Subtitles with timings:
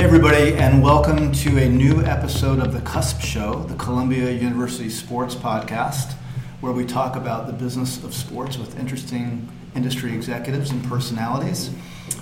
[0.00, 4.88] Hey, everybody, and welcome to a new episode of The Cusp Show, the Columbia University
[4.88, 6.12] Sports Podcast,
[6.62, 11.68] where we talk about the business of sports with interesting industry executives and personalities.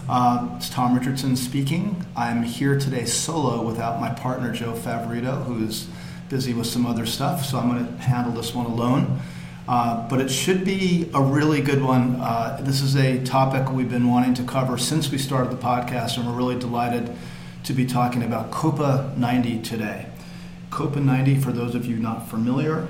[0.09, 2.05] Uh, it's Tom Richardson speaking.
[2.17, 5.87] I'm here today solo without my partner, Joe Favorito, who is
[6.29, 9.21] busy with some other stuff, so I'm going to handle this one alone.
[9.69, 12.17] Uh, but it should be a really good one.
[12.17, 16.17] Uh, this is a topic we've been wanting to cover since we started the podcast,
[16.19, 17.17] and we're really delighted
[17.69, 20.07] to be talking about Copa 90 today.
[20.71, 22.89] Copa 90, for those of you not familiar,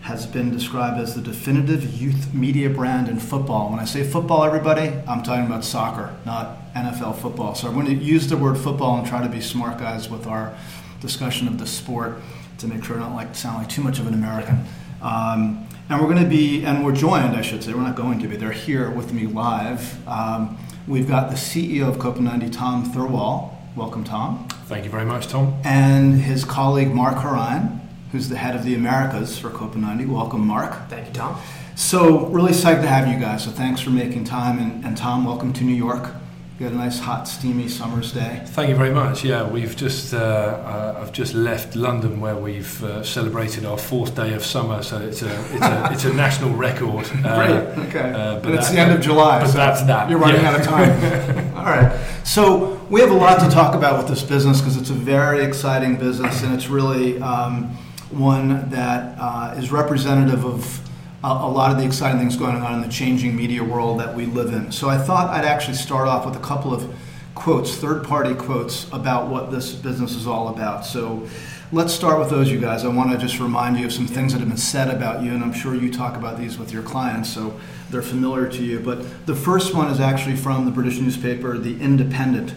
[0.00, 3.70] has been described as the definitive youth media brand in football.
[3.70, 7.54] When I say football, everybody, I'm talking about soccer, not NFL football.
[7.54, 10.26] So I'm going to use the word football and try to be smart guys with
[10.26, 10.56] our
[11.02, 12.16] discussion of the sport
[12.56, 14.64] to make sure I don't like sound like too much of an American.
[15.02, 18.20] Um, and we're going to be, and we're joined, I should say, we're not going
[18.20, 20.08] to be, they're here with me live.
[20.08, 20.56] Um,
[20.88, 23.53] we've got the CEO of Copa 90, Tom Thirlwall.
[23.76, 24.46] Welcome, Tom.
[24.66, 25.60] Thank you very much, Tom.
[25.64, 27.80] And his colleague, Mark Horine,
[28.12, 30.06] who's the head of the Americas for Copa 90.
[30.06, 30.88] Welcome, Mark.
[30.88, 31.40] Thank you, Tom.
[31.74, 33.42] So, really psyched to have you guys.
[33.42, 34.60] So, thanks for making time.
[34.60, 36.14] And, and Tom, welcome to New York.
[36.56, 38.40] You had a nice, hot, steamy summer's day.
[38.46, 39.24] Thank you very much.
[39.24, 44.14] Yeah, we've just uh, uh, I've just left London where we've uh, celebrated our fourth
[44.14, 47.10] day of summer, so it's a it's a, it's a national record.
[47.24, 47.86] Uh, Great.
[47.88, 48.12] Okay.
[48.12, 49.40] Uh, but, it's the end of July.
[49.40, 50.08] But so that's that.
[50.08, 50.50] You're running yeah.
[50.52, 51.54] out of time.
[51.56, 52.00] All right.
[52.22, 55.42] So we have a lot to talk about with this business because it's a very
[55.42, 57.64] exciting business and it's really um,
[58.12, 60.80] one that uh, is representative of
[61.24, 64.26] a lot of the exciting things going on in the changing media world that we
[64.26, 64.70] live in.
[64.70, 66.94] So I thought I'd actually start off with a couple of
[67.34, 70.84] quotes, third party quotes about what this business is all about.
[70.84, 71.26] So
[71.72, 72.84] let's start with those, you guys.
[72.84, 75.32] I want to just remind you of some things that have been said about you,
[75.32, 77.58] and I'm sure you talk about these with your clients, so
[77.90, 78.80] they're familiar to you.
[78.80, 82.54] But the first one is actually from the British newspaper, The Independent,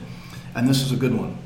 [0.54, 1.38] and this is a good one.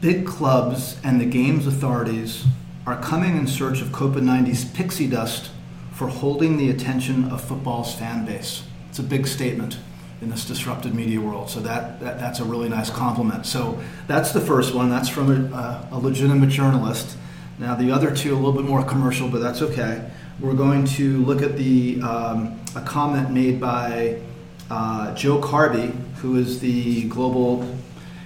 [0.00, 2.46] Big clubs and the games authorities
[2.84, 5.50] are coming in search of Copa 90's pixie dust
[5.94, 8.64] for holding the attention of football's fan base.
[8.90, 9.78] It's a big statement
[10.20, 11.48] in this disrupted media world.
[11.50, 13.46] So that, that that's a really nice compliment.
[13.46, 14.90] So that's the first one.
[14.90, 17.16] That's from a, a, legitimate journalist.
[17.58, 20.10] Now the other two a little bit more commercial, but that's okay.
[20.40, 24.20] We're going to look at the um, a comment made by
[24.70, 27.68] uh, Joe Carby, who is the global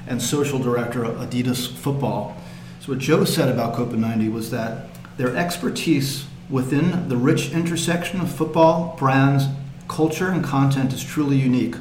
[0.07, 2.35] and social director of Adidas Football.
[2.81, 4.87] So what Joe said about Copa 90 was that
[5.19, 9.47] their expertise within the rich intersection of football, brands,
[9.89, 11.77] culture, and content is truly unique.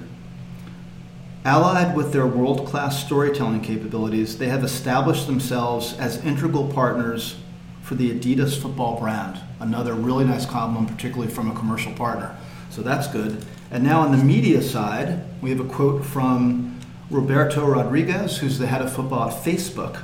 [1.46, 7.38] Allied with their world class storytelling capabilities, they have established themselves as integral partners
[7.82, 9.40] for the Adidas football brand.
[9.62, 12.36] Another really nice compliment, particularly from a commercial partner.
[12.70, 13.46] So that's good.
[13.72, 16.78] And now on the media side, we have a quote from
[17.10, 20.02] Roberto Rodriguez, who's the head of football at Facebook.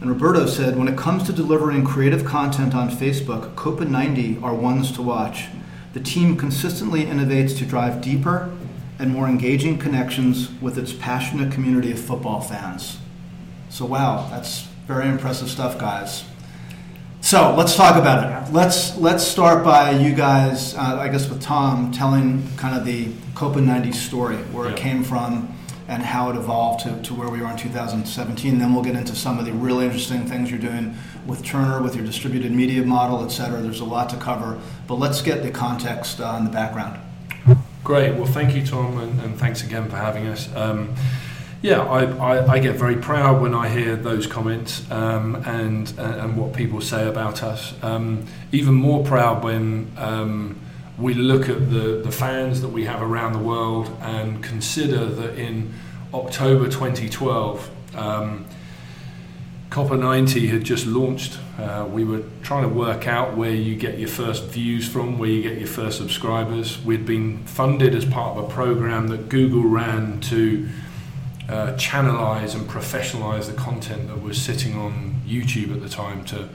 [0.00, 4.54] And Roberto said, when it comes to delivering creative content on Facebook, Copa 90 are
[4.54, 5.46] ones to watch.
[5.92, 8.50] The team consistently innovates to drive deeper
[8.98, 12.98] and more engaging connections with its passionate community of football fans.
[13.70, 16.24] So, wow, that's very impressive stuff, guys.
[17.20, 18.52] So let's talk about it.
[18.52, 20.74] Let's let's start by you guys.
[20.74, 24.74] Uh, I guess with Tom telling kind of the Copa 90 story, where yeah.
[24.74, 25.52] it came from,
[25.88, 28.58] and how it evolved to, to where we are in 2017.
[28.58, 30.94] Then we'll get into some of the really interesting things you're doing
[31.26, 33.60] with Turner, with your distributed media model, et cetera.
[33.60, 37.00] There's a lot to cover, but let's get the context uh, the background.
[37.82, 38.14] Great.
[38.14, 40.54] Well, thank you, Tom, and, and thanks again for having us.
[40.54, 40.94] Um,
[41.62, 46.36] yeah, I, I, I, get very proud when I hear those comments um, and, and
[46.36, 47.74] what people say about us.
[47.82, 50.60] Um, even more proud when um,
[50.98, 55.38] we look at the, the fans that we have around the world and consider that
[55.38, 55.72] in
[56.12, 58.44] October 2012, um,
[59.70, 61.38] Copa 90 had just launched.
[61.58, 65.28] Uh, we were trying to work out where you get your first views from, where
[65.28, 66.82] you get your first subscribers.
[66.84, 70.68] We'd been funded as part of a program that Google ran to
[71.48, 76.48] uh, channelize and professionalize the content that was sitting on YouTube at the time to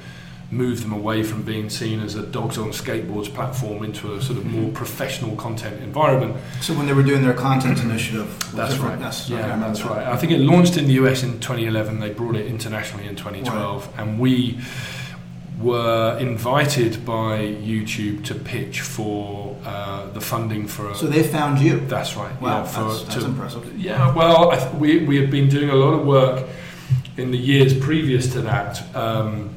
[0.54, 4.38] move them away from being seen as a dogs on skateboards platform into a sort
[4.38, 6.36] of more professional content environment.
[6.62, 9.00] So when they were doing their content initiative, that's right.
[9.00, 9.90] That's, yeah, that's that.
[9.90, 10.08] right.
[10.08, 12.00] I think it launched in the US in 2011.
[12.00, 14.00] They brought it internationally in 2012, right.
[14.00, 14.60] and we
[15.60, 20.92] were invited by YouTube to pitch for uh, the funding for.
[20.92, 21.80] A, so they found you.
[21.88, 22.40] That's right.
[22.42, 23.80] Wow, yeah, for, that's, that's to, impressive.
[23.80, 26.48] Yeah, well, th- we we had been doing a lot of work
[27.18, 28.96] in the years previous to that.
[28.96, 29.56] Um,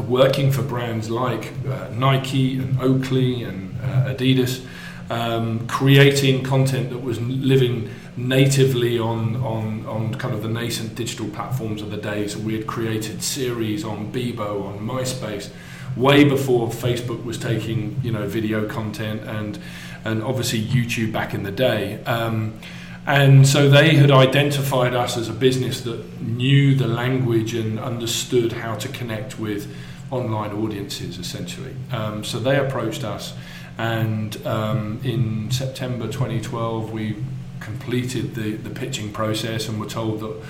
[0.00, 4.64] working for brands like uh, Nike and Oakley and uh, Adidas,
[5.10, 11.28] um, creating content that was living natively on, on, on kind of the nascent digital
[11.28, 12.28] platforms of the day.
[12.28, 15.50] So we had created series on Bebo, on MySpace,
[15.96, 19.58] way before Facebook was taking you know video content and
[20.04, 22.02] and obviously YouTube back in the day.
[22.04, 22.58] Um,
[23.06, 28.52] and so they had identified us as a business that knew the language and understood
[28.52, 29.74] how to connect with
[30.10, 31.74] online audiences, essentially.
[31.90, 33.34] Um, so they approached us,
[33.78, 37.16] and um, in September 2012, we
[37.60, 40.42] completed the, the pitching process and were told that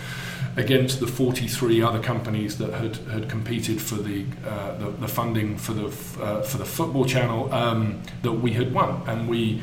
[0.56, 5.56] against the 43 other companies that had, had competed for the, uh, the, the funding
[5.56, 5.86] for the
[6.22, 9.62] uh, for the football channel um, that we had won and we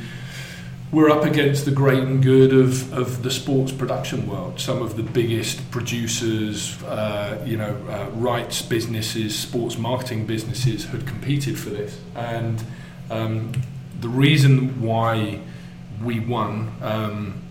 [0.91, 4.59] we're up against the great and good of, of the sports production world.
[4.59, 11.05] Some of the biggest producers, uh, you know, uh, rights businesses, sports marketing businesses had
[11.05, 11.99] competed for this.
[12.15, 12.63] And
[13.11, 13.51] um,
[14.01, 15.41] the reason why
[16.01, 17.41] we won um,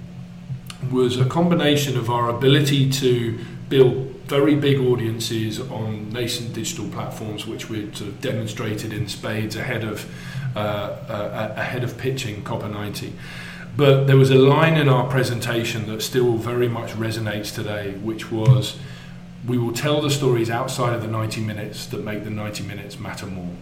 [0.91, 3.39] was a combination of our ability to
[3.69, 9.57] build very big audiences on nascent digital platforms, which we'd sort of demonstrated in spades
[9.57, 10.07] ahead of
[10.55, 13.13] uh, uh, ahead of pitching Copa 90.
[13.77, 18.31] But there was a line in our presentation that still very much resonates today, which
[18.31, 18.77] was,
[19.47, 22.99] "We will tell the stories outside of the 90 minutes that make the 90 minutes
[22.99, 23.55] matter more."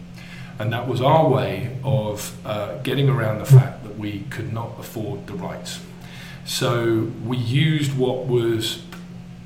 [0.59, 4.71] And that was our way of uh, getting around the fact that we could not
[4.81, 5.81] afford the rights.
[6.45, 8.83] So we used what was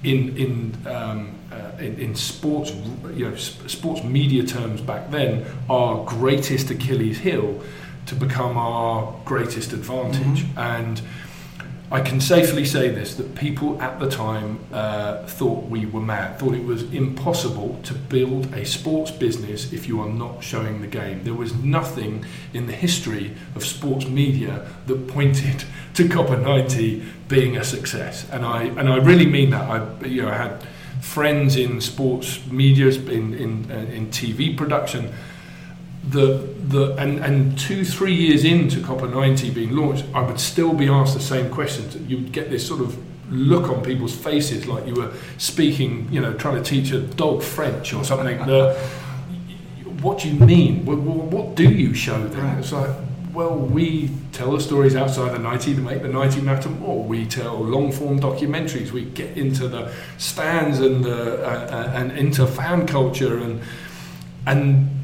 [0.02, 2.73] in in, um, uh, in in, sports,
[3.14, 7.62] you know, sports media terms back then, our greatest Achilles heel
[8.06, 10.44] to become our greatest advantage.
[10.44, 10.58] Mm-hmm.
[10.58, 11.02] And
[11.92, 16.38] I can safely say this that people at the time uh, thought we were mad,
[16.38, 20.87] thought it was impossible to build a sports business if you are not showing the
[20.87, 21.25] game.
[21.25, 25.64] There was nothing in the history of sports media that pointed
[25.94, 28.25] to Copa 90 being a success.
[28.31, 29.69] And I, and I really mean that.
[29.69, 30.62] I, you know, I had
[31.00, 35.12] friends in sports media, in, in, uh, in TV production
[36.08, 40.73] the the and, and two three years into Copa 90 being launched, I would still
[40.73, 41.97] be asked the same questions.
[42.08, 42.97] You would get this sort of
[43.31, 47.43] look on people's faces like you were speaking, you know, trying to teach a dog
[47.43, 48.38] French or something.
[48.47, 48.75] the,
[50.02, 50.85] what do you mean?
[50.85, 52.58] What, what, do you show them?
[52.58, 52.91] It's like,
[53.32, 57.05] well, we tell the stories outside the 90 to make the 90 matter more.
[57.05, 58.91] We tell long form documentaries.
[58.91, 63.61] We get into the stands and the, uh, uh, and into fan culture and
[64.46, 65.00] and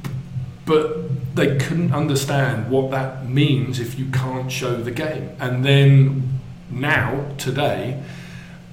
[0.66, 5.34] but they couldn't understand what that means if you can't show the game.
[5.38, 8.02] And then now, today,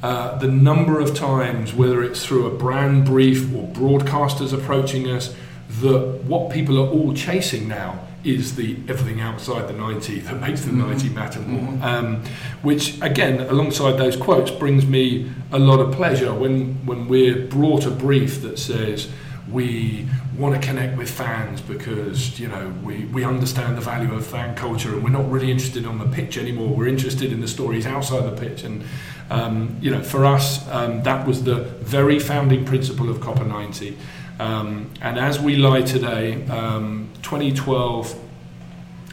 [0.02, 5.36] uh, the number of times, whether it's through a brand brief or broadcasters approaching us,
[5.82, 10.62] that what people are all chasing now is the everything outside the 90 that makes
[10.62, 10.90] the mm-hmm.
[10.90, 11.74] 90 matter more.
[11.74, 11.84] Mm-hmm.
[11.84, 12.24] Um,
[12.64, 17.86] which, again, alongside those quotes, brings me a lot of pleasure when, when we're brought
[17.86, 19.10] a brief that says,
[19.52, 20.08] we
[20.38, 24.56] want to connect with fans because you know we, we understand the value of fan
[24.56, 27.86] culture and we're not really interested on the pitch anymore we're interested in the stories
[27.86, 28.84] outside the pitch and
[29.30, 33.98] um, you know for us um, that was the very founding principle of Copa 90
[34.40, 38.20] um, and as we lie today um, 2012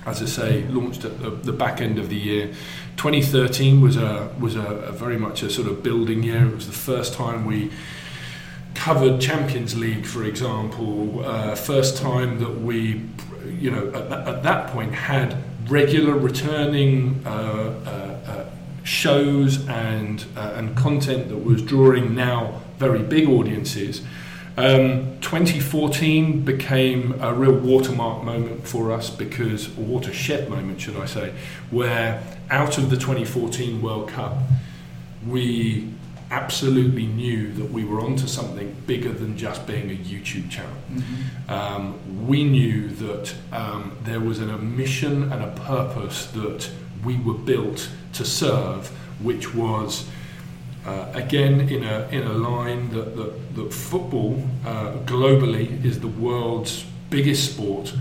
[0.06, 2.47] as I say, launched at the, the, back end of the year.
[2.97, 6.46] 2013 was a was a, a very much a sort of building year.
[6.46, 7.70] It was the first time we
[8.81, 13.03] covered Champions League, for example, uh, first time that we,
[13.46, 15.37] you know, at, that, at that point had
[15.69, 18.51] regular returning uh, uh, uh
[18.82, 24.01] shows and uh, and content that was drawing now very big audiences.
[24.56, 31.05] Um, 2014 became a real watermark moment for us because, a watershed moment, should I
[31.05, 31.34] say,
[31.70, 34.39] where out of the 2014 World Cup,
[35.27, 35.93] we
[36.31, 40.77] absolutely knew that we were onto something bigger than just being a YouTube channel.
[40.93, 41.51] Mm-hmm.
[41.53, 46.70] Um, we knew that um, there was an, a mission and a purpose that
[47.05, 48.89] we were built to serve,
[49.20, 50.08] which was.
[50.87, 56.08] Uh, again, in a, in a line that, that, that football uh, globally is the
[56.08, 57.93] world's biggest sport,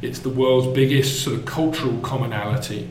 [0.00, 2.88] it's the world's biggest sort of cultural commonality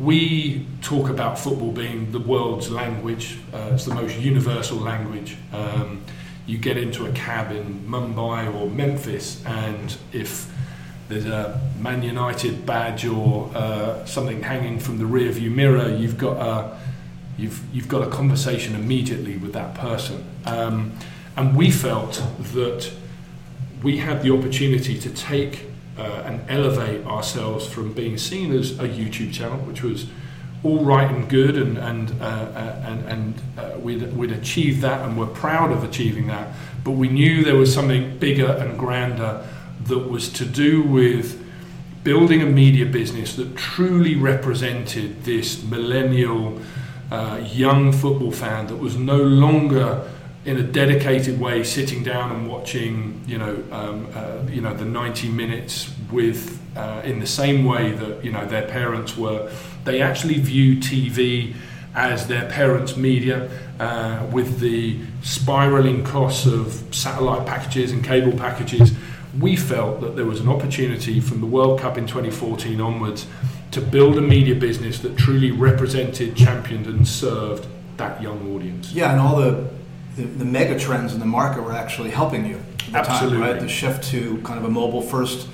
[0.00, 3.38] we talk about football being the world's language.
[3.52, 5.36] Uh, it's the most universal language.
[5.52, 6.02] Um,
[6.46, 10.52] you get into a cab in Mumbai or Memphis, and if
[11.08, 16.18] there's a Man United badge or uh, something hanging from the rear view mirror, you've
[16.18, 16.78] got a
[17.38, 20.24] you've you've got a conversation immediately with that person.
[20.44, 20.92] Um,
[21.36, 22.22] and we felt
[22.52, 22.90] that
[23.82, 25.69] we had the opportunity to take
[26.00, 30.06] uh, and elevate ourselves from being seen as a YouTube channel, which was
[30.62, 35.06] all right and good, and and uh, uh, and, and uh, we'd, we'd achieved that,
[35.06, 36.48] and we're proud of achieving that.
[36.84, 39.46] But we knew there was something bigger and grander
[39.84, 41.38] that was to do with
[42.02, 46.58] building a media business that truly represented this millennial
[47.10, 50.10] uh, young football fan that was no longer
[50.44, 54.84] in a dedicated way sitting down and watching you know um, uh, you know the
[54.84, 59.52] 90 minutes with uh, in the same way that you know their parents were
[59.84, 61.54] they actually view TV
[61.94, 68.92] as their parents' media uh, with the spiraling costs of satellite packages and cable packages.
[69.38, 73.26] We felt that there was an opportunity from the World Cup in 2014 onwards
[73.72, 77.66] to build a media business that truly represented, championed, and served
[77.96, 78.92] that young audience.
[78.92, 79.68] Yeah, and all the,
[80.16, 82.56] the, the mega trends in the market were actually helping you
[82.94, 83.38] at the Absolutely.
[83.38, 83.60] time, right?
[83.60, 85.48] The shift to kind of a mobile first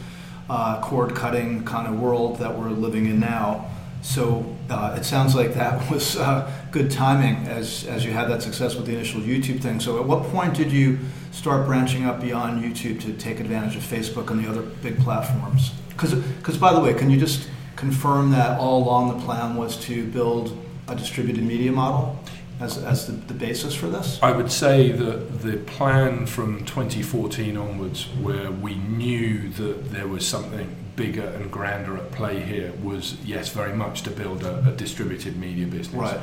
[0.49, 3.71] uh, cord cutting kind of world that we're living in now.
[4.03, 8.43] So uh, it sounds like that was uh, good timing as, as you had that
[8.43, 9.81] success with the initial YouTube thing.
[9.81, 10.99] So at what point did you
[11.33, 15.73] start branching up beyond YouTube to take advantage of Facebook and the other big platforms?
[15.89, 20.07] Because by the way, can you just confirm that all along the plan was to
[20.07, 20.57] build
[20.89, 22.19] a distributed media model
[22.61, 24.19] as, as the, the basis for this?
[24.23, 30.27] I would say that the plan from 2014 onwards, where we knew that there was
[30.27, 34.73] something bigger and grander at play here, was yes, very much to build a, a
[34.73, 35.95] distributed media business.
[35.95, 36.21] Right.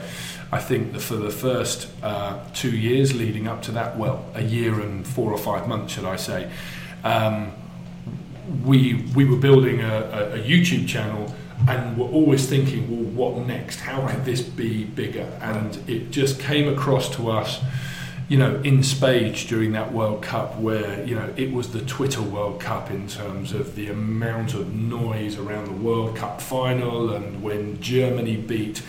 [0.51, 4.43] I think that for the first uh, two years leading up to that, well, a
[4.43, 6.51] year and four or five months, should I say,
[7.03, 7.53] um,
[8.65, 11.33] we we were building a, a, a YouTube channel
[11.67, 13.79] and we're always thinking, well, what next?
[13.79, 15.31] How could this be bigger?
[15.41, 17.61] And it just came across to us,
[18.27, 22.21] you know, in spades during that World Cup, where you know it was the Twitter
[22.21, 27.41] World Cup in terms of the amount of noise around the World Cup final, and
[27.41, 28.81] when Germany beat.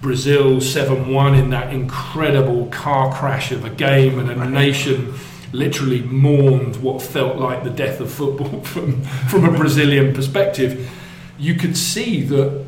[0.00, 5.14] Brazil 7 1 in that incredible car crash of a game, and a nation
[5.50, 10.90] literally mourned what felt like the death of football from, from a Brazilian perspective
[11.38, 12.64] you could see that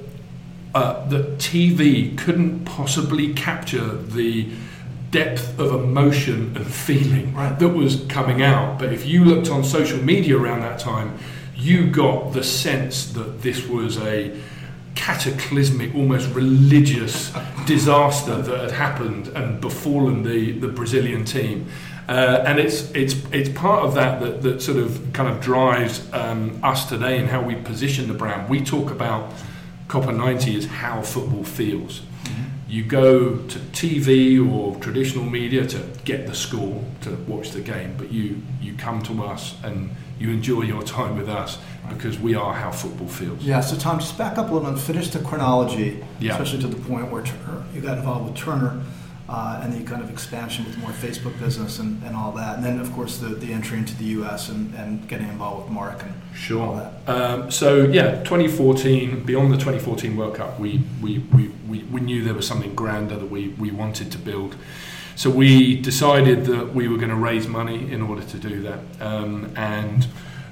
[0.74, 4.48] uh, that TV couldn't possibly capture the
[5.10, 7.58] depth of emotion and feeling Right.
[7.58, 8.78] that was coming out.
[8.78, 11.18] But if you looked on social media around that time,
[11.54, 14.38] you got the sense that this was a
[14.94, 17.32] cataclysmic, almost religious
[17.66, 21.66] disaster that had happened and befallen the, the Brazilian team.
[22.08, 26.06] Uh, and it's it's it's part of that that, that sort of kind of drives
[26.12, 28.48] um, us today and how we position the brand.
[28.48, 29.32] We talk about
[29.88, 32.02] Copa 90 as how football feels.
[32.68, 37.94] You go to TV or traditional media to get the score, to watch the game,
[37.96, 41.58] but you, you come to us and you enjoy your time with us
[41.88, 43.40] because we are how football feels.
[43.40, 46.32] Yeah, so Tom, just back up a little bit, and finish the chronology, Yeah.
[46.32, 48.82] especially to the point where Turner, you got involved with Turner
[49.28, 52.56] uh, and the kind of expansion with more Facebook business and, and all that.
[52.56, 55.72] And then, of course, the, the entry into the US and, and getting involved with
[55.72, 56.76] Mark and all Sure.
[56.76, 57.08] that.
[57.08, 62.22] Um, so yeah, 2014, beyond the 2014 World Cup, we, we, we, we, we knew
[62.22, 64.56] there was something grander that we, we wanted to build.
[65.16, 68.80] So we decided that we were going to raise money in order to do that,
[69.00, 70.06] um, and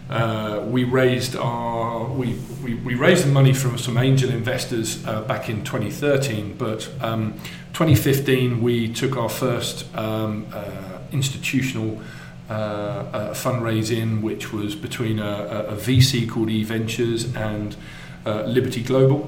[0.09, 5.21] uh, we raised our we, we, we raised the money from some angel investors uh,
[5.21, 7.35] back in 2013, but um,
[7.75, 12.01] 2015 we took our first um, uh, institutional
[12.49, 17.75] uh, uh, fundraising, which was between a, a, VC called E Ventures and
[18.27, 19.25] uh, Liberty Global.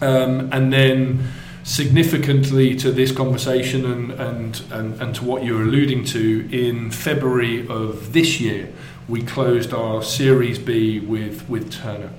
[0.00, 1.32] Um, and then
[1.64, 7.66] significantly to this conversation and, and, and, and to what you're alluding to, in February
[7.66, 8.72] of this year,
[9.08, 12.10] we closed our Series B with, with Turner.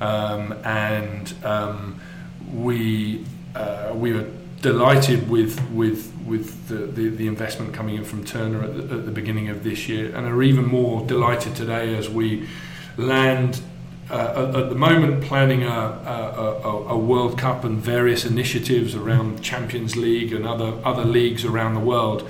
[0.00, 2.00] Um, and um,
[2.52, 4.26] we, uh, we were
[4.60, 9.04] delighted with, with, with the, the, the investment coming in from Turner at the, at
[9.06, 12.48] the beginning of this year, and are even more delighted today as we
[12.96, 13.60] land
[14.10, 19.42] uh, at, the moment planning a, a, a, a World Cup and various initiatives around
[19.42, 22.28] Champions League and other other leagues around the world.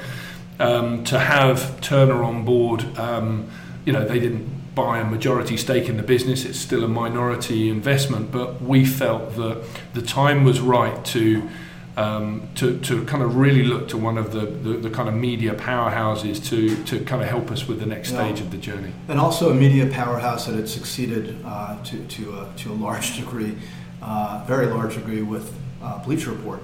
[0.59, 3.50] Um, to have Turner on board, um,
[3.85, 7.68] you know, they didn't buy a majority stake in the business; it's still a minority
[7.68, 8.33] investment.
[8.33, 11.49] But we felt that the time was right to.
[11.97, 15.15] Um, to, to kind of really look to one of the, the, the kind of
[15.15, 18.19] media powerhouses to, to kind of help us with the next Yeah.
[18.26, 18.93] stage of the journey.
[19.09, 23.17] And also a media powerhouse that had succeeded uh, to, to, a, to a large
[23.17, 23.57] degree,
[24.03, 26.61] uh, very large degree with uh, Bleacher Report,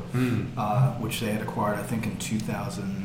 [0.59, 3.03] uh, which they had acquired, I think, in 2004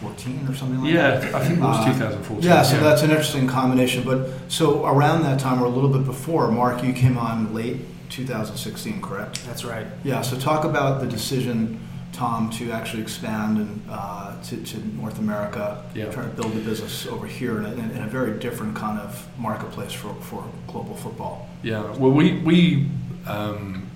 [0.00, 1.30] 2014 or something like yeah, that.
[1.30, 2.42] Yeah, I think it was Uh, 2014.
[2.48, 4.04] Yeah, so that's an interesting combination.
[4.04, 7.78] But so around that time, or a little bit before, Mark, you came on late
[8.08, 9.44] 2016, correct?
[9.46, 9.86] That's right.
[10.04, 10.22] Yeah.
[10.22, 11.80] So talk about the decision,
[12.12, 16.10] Tom, to actually expand and uh, to, to North America, Yeah.
[16.10, 19.26] try to build a business over here in a, in a very different kind of
[19.38, 21.48] marketplace for, for global football.
[21.62, 22.86] Yeah, well, we we
[23.26, 23.86] um,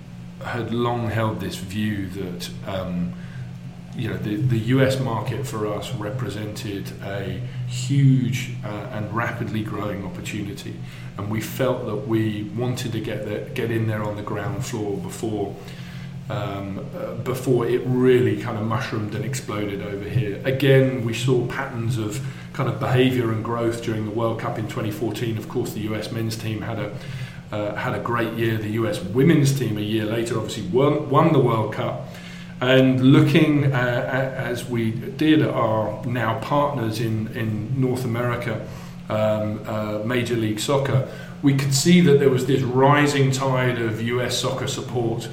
[0.43, 3.13] had long held this view that um,
[3.95, 10.05] you know the the US market for us represented a huge uh, and rapidly growing
[10.05, 10.75] opportunity,
[11.17, 14.65] and we felt that we wanted to get there, get in there on the ground
[14.65, 15.55] floor before.
[16.29, 20.41] Um, uh, before it really kind of mushroomed and exploded over here.
[20.45, 24.69] Again, we saw patterns of kind of behaviour and growth during the World Cup in
[24.69, 25.37] 2014.
[25.37, 26.97] Of course, the US men's team had a
[27.53, 28.57] uh, had a great year.
[28.57, 32.07] The US women's team a year later obviously won, won the World Cup.
[32.63, 38.65] And looking uh, as we did at our now partners in, in North America,
[39.09, 41.09] um, uh, Major League Soccer,
[41.41, 45.27] we could see that there was this rising tide of US soccer support.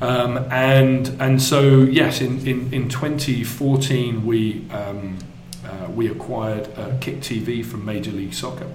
[0.00, 5.18] Um, and and so yes, in, in, in 2014 we um,
[5.64, 8.68] uh, we acquired uh, Kick TV from Major League Soccer,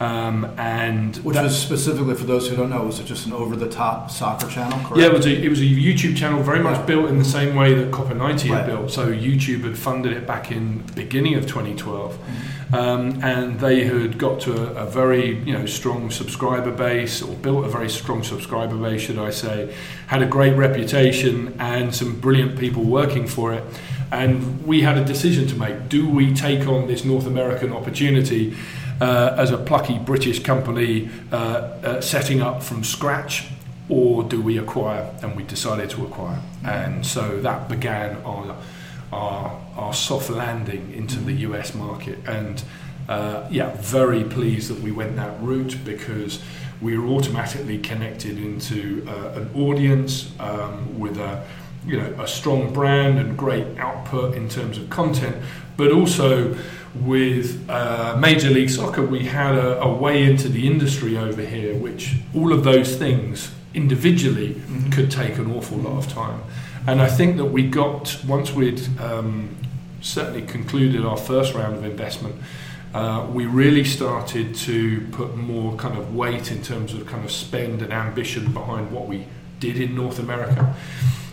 [0.00, 3.34] um, and Which that- was specifically for those who don't know, was it just an
[3.34, 4.78] over-the-top soccer channel?
[4.78, 4.96] Correct?
[4.96, 6.86] Yeah, it was, a, it was a YouTube channel very much Right.
[6.86, 8.90] built in the same way that Copa 90 had built.
[8.90, 12.14] So YouTube had funded it back in the beginning of 2012.
[12.14, 12.74] Mm-hmm.
[12.74, 17.34] Um, and they had got to a, a very you know strong subscriber base or
[17.34, 19.74] built a very strong subscriber base should I say
[20.06, 23.64] had a great reputation and some brilliant people working for it
[24.12, 28.54] and we had a decision to make do we take on this North American opportunity
[29.00, 33.48] uh, as a plucky British company uh, uh, setting up from scratch
[33.88, 38.56] or do we acquire and we decided to acquire and so that began our
[39.12, 42.18] our, our soft landing into the US market.
[42.26, 42.62] And
[43.08, 46.40] uh, yeah, very pleased that we went that route because
[46.80, 51.44] we were automatically connected into uh, an audience um, with a
[51.86, 55.36] you know a strong brand and great output in terms of content,
[55.80, 56.54] but also
[56.94, 61.74] with uh, Major League Soccer, we had a, a way into the industry over here,
[61.74, 64.92] which all of those things individually Mhm.
[64.92, 66.40] could take an awful lot of time.
[66.86, 69.48] And I think that we got, once we'd um,
[70.02, 72.34] certainly concluded our first round of investment,
[72.92, 77.30] uh, we really started to put more kind of weight in terms of kind of
[77.30, 79.24] spend and ambition behind what we
[79.60, 80.74] did in North America.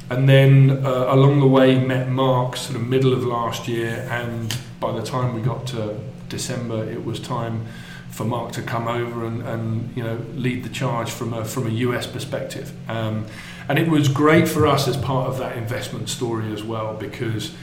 [0.09, 4.55] And then uh, along the way, met Mark sort of middle of last year, and
[4.79, 7.65] by the time we got to December, it was time
[8.11, 11.67] for Mark to come over and, and you know lead the charge from a from
[11.67, 12.71] a US perspective.
[12.89, 13.25] Um,
[13.69, 17.53] and it was great for us as part of that investment story as well because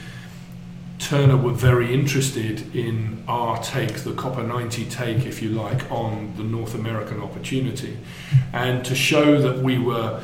[0.99, 6.33] Turner were very interested in our take, the Copa 90 take, if you like, on
[6.37, 7.97] the North American opportunity,
[8.53, 10.23] and to show that we were,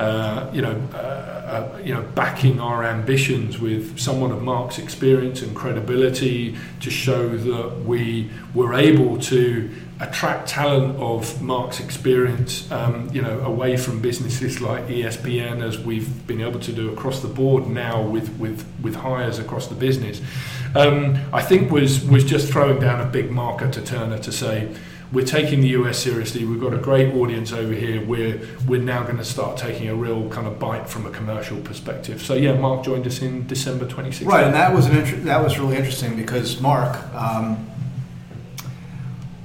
[0.00, 5.42] uh, you know, uh, uh, you know, backing our ambitions with someone of Mark's experience
[5.42, 13.10] and credibility, to show that we were able to attract talent of Mark's experience, um,
[13.12, 17.28] you know, away from businesses like ESPN, as we've been able to do across the
[17.28, 20.22] board now with with with hires across the business.
[20.74, 24.74] Um, I think was was just throwing down a big marker to Turner to say.
[25.12, 26.44] We're taking the US seriously.
[26.44, 28.04] We've got a great audience over here.
[28.04, 31.60] We're we're now going to start taking a real kind of bite from a commercial
[31.60, 32.22] perspective.
[32.22, 34.28] So yeah, Mark joined us in December 2016.
[34.28, 37.68] Right, and that was an inter- that was really interesting because Mark um,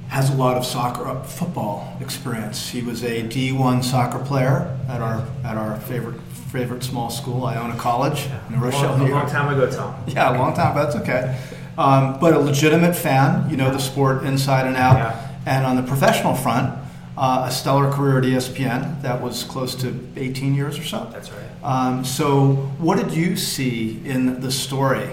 [0.08, 2.68] has a lot of soccer uh, football experience.
[2.68, 6.20] He was a D1 soccer player at our at our favorite
[6.52, 9.22] favorite small school, Iona College, in Rochelle, a New long, York.
[9.24, 9.96] long time ago, Tom.
[10.06, 11.36] Yeah, a long time, but that's okay.
[11.76, 14.96] Um, but a legitimate fan, you know the sport inside and out.
[14.96, 15.25] Yeah.
[15.46, 16.76] And on the professional front,
[17.16, 21.08] uh, a stellar career at ESPN that was close to 18 years or so.
[21.12, 21.40] That's right.
[21.62, 25.08] Um, so, what did you see in the story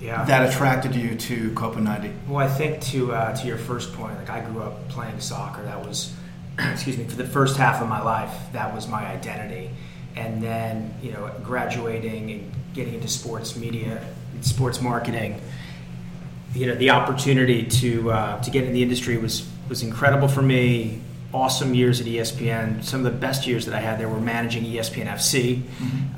[0.00, 0.24] Yeah.
[0.26, 2.12] that attracted you to Copa 90?
[2.28, 5.62] Well, I think to uh, to your first point, like I grew up playing soccer.
[5.64, 6.14] That was,
[6.58, 9.70] excuse me, for the first half of my life, that was my identity.
[10.14, 14.04] And then, you know, graduating and getting into sports media,
[14.42, 15.40] sports marketing,
[16.54, 20.42] you know, the opportunity to uh, to get in the industry was was incredible for
[20.42, 21.00] me.
[21.32, 22.84] Awesome years at ESPN.
[22.84, 25.62] Some of the best years that I had there were managing ESPN FC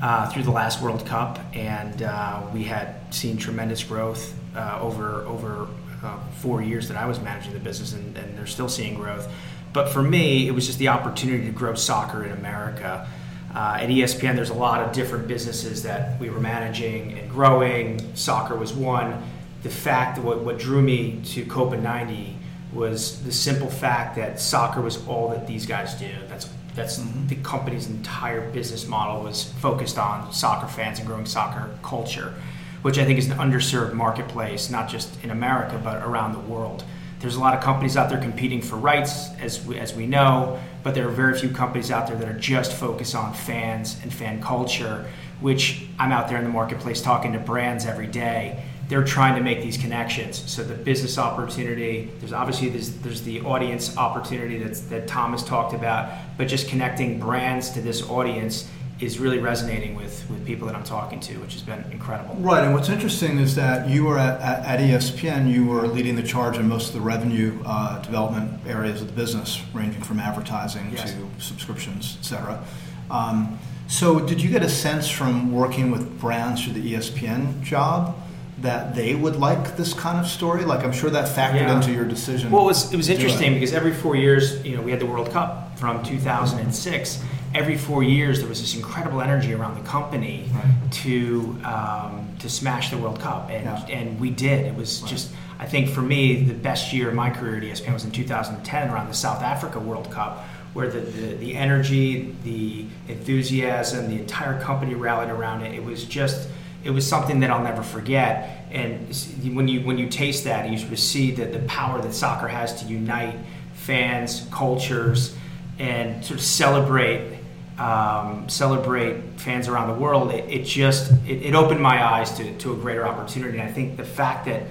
[0.01, 5.21] uh, through the last World Cup, and uh, we had seen tremendous growth uh, over
[5.21, 5.69] over
[6.03, 9.31] uh, four years that I was managing the business, and, and they're still seeing growth.
[9.71, 13.07] But for me, it was just the opportunity to grow soccer in America.
[13.55, 18.01] Uh, at ESPN, there's a lot of different businesses that we were managing and growing.
[18.15, 19.23] Soccer was one.
[19.63, 22.34] the fact that what, what drew me to Copa 90
[22.75, 26.09] was the simple fact that soccer was all that these guys do.
[26.27, 27.29] That's that's Mhm.
[27.29, 32.33] the company's entire business model was focused on soccer fans and growing soccer culture,
[32.81, 36.83] which I think is an underserved marketplace, not just in America but around the world.
[37.21, 40.59] There's a lot of companies out there competing for rights, as we, as we know,
[40.83, 44.13] but there are very few companies out there that are just focused on fans and
[44.13, 45.05] fan culture,
[45.39, 48.59] which I'm out there in the marketplace talking to brands every day.
[48.87, 50.43] They're trying to make these connections.
[50.51, 55.73] So the business opportunity, there's obviously there's, there's the audience opportunity that's, that Thomas talked
[55.73, 58.69] about, but just connecting brands to this audience
[58.99, 62.35] is really resonating with, with people that I'm talking to, which has been incredible.
[62.35, 66.15] Right, and what's interesting is that you were at, at, at ESPN, you were leading
[66.15, 70.19] the charge in most of the revenue uh, development areas of the business, ranging from
[70.19, 71.13] advertising Yes.
[71.13, 72.63] to subscriptions, et cetera.
[73.11, 78.15] Um, so, did you get a sense from working with brands through the ESPN job
[78.59, 80.63] that they would like this kind of story?
[80.65, 81.75] Like, I'm sure that factored Yeah.
[81.75, 82.51] into your decision.
[82.51, 85.05] Well, it was, it was interesting because every four years, you know, we had the
[85.05, 87.21] World Cup from 2006.
[87.53, 90.91] Every four years, there was this incredible energy around the company Right.
[91.03, 93.95] to um, to smash the World Cup, and Yeah.
[93.97, 94.65] and we did.
[94.65, 95.09] It was Right.
[95.11, 98.11] just, I think, for me, the best year of my career at ESPN was in
[98.11, 104.19] 2010 around the South Africa World Cup, where the, the, the energy, the enthusiasm, the
[104.19, 105.73] entire company rallied around it.
[105.73, 106.49] It was just,
[106.85, 108.67] it was something that I'll never forget.
[108.71, 109.09] And
[109.55, 112.47] when you when you taste that, you sort of see that the power that soccer
[112.47, 113.35] has to unite
[113.73, 115.35] fans, cultures,
[115.79, 117.39] and sort of celebrate
[117.79, 120.31] um, celebrate fans around the world.
[120.31, 123.57] It, it just it, it opened my eyes to, to a greater opportunity.
[123.57, 124.63] And I think the fact that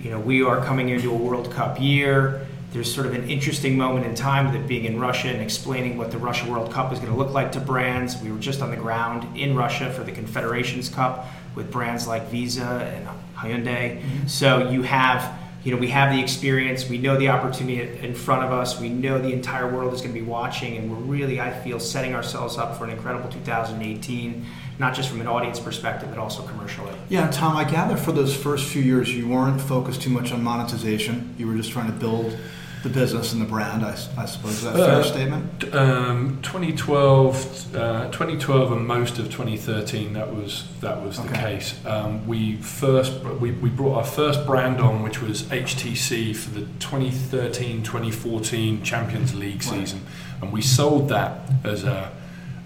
[0.00, 2.46] you know we are coming into a World Cup year.
[2.72, 5.98] There's sort of an interesting moment in time with it being in Russia and explaining
[5.98, 8.16] what the Russia World Cup is going to look like to brands.
[8.22, 11.26] We were just on the ground in Russia for the Confederations Cup
[11.60, 14.00] with brands like Visa and Hyundai.
[14.00, 14.26] Mm-hmm.
[14.26, 16.88] So you have, you know, we have the experience.
[16.88, 18.80] We know the opportunity in front of us.
[18.80, 21.78] We know the entire world is going to be watching, and we're really, I feel,
[21.78, 24.46] setting ourselves up for an incredible 2018,
[24.78, 26.94] not just from an audience perspective, but also commercially.
[27.10, 30.42] Yeah, Tom, I gather for those first few years you weren't focused too much on
[30.42, 31.34] monetization.
[31.36, 32.38] You were just trying to build
[32.82, 34.54] the business and the brand, I suppose.
[34.54, 35.74] Is that a fair Uh, statement?
[35.74, 41.74] Um, 2012, uh, 2012, and most of 2013, that was that was the case.
[41.84, 46.62] Um, we first we, we brought our first brand on, which was HTC for the
[46.78, 49.80] 2013-2014 Champions League Right.
[49.80, 50.00] season,
[50.40, 52.10] and we sold that as a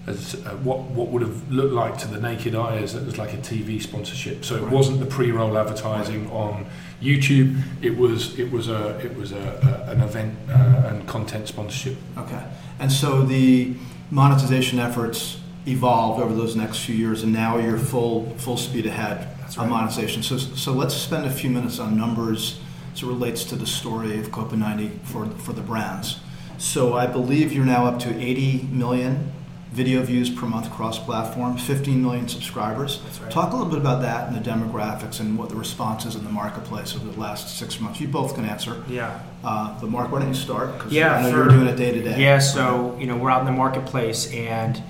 [0.07, 3.33] as what what would have looked like to the naked eye as it was like
[3.33, 4.45] a TV sponsorship.
[4.45, 4.71] So it Right.
[4.71, 6.67] wasn't the pre-roll advertising on
[7.01, 7.61] YouTube.
[7.81, 11.97] It was it was a it was a, a an event uh, and content sponsorship
[12.17, 12.43] Okay.
[12.79, 13.73] And so the
[14.11, 19.27] monetization efforts evolved over those next few years, and now you're full full speed ahead
[19.39, 20.23] That's on monetization.
[20.23, 22.59] So, so let's spend a few minutes on numbers
[22.93, 26.19] as it relates to the story of Copa 90 for, for the brands.
[26.57, 29.31] So I believe you're now up to 80 million
[29.75, 33.01] video views per month cross-platform, 15 million subscribers.
[33.03, 33.29] That's right.
[33.31, 36.23] Talk a little bit about that and the demographics and what the response is in
[36.23, 37.99] the marketplace over the last six months.
[37.99, 38.81] You both can answer.
[38.87, 39.19] Yeah.
[39.43, 40.73] Uh, but Mark, why don't you start?
[40.77, 42.19] Because Yeah, I know for- you're doing it day to day.
[42.21, 44.81] Yeah, so you know we're out in the marketplace, and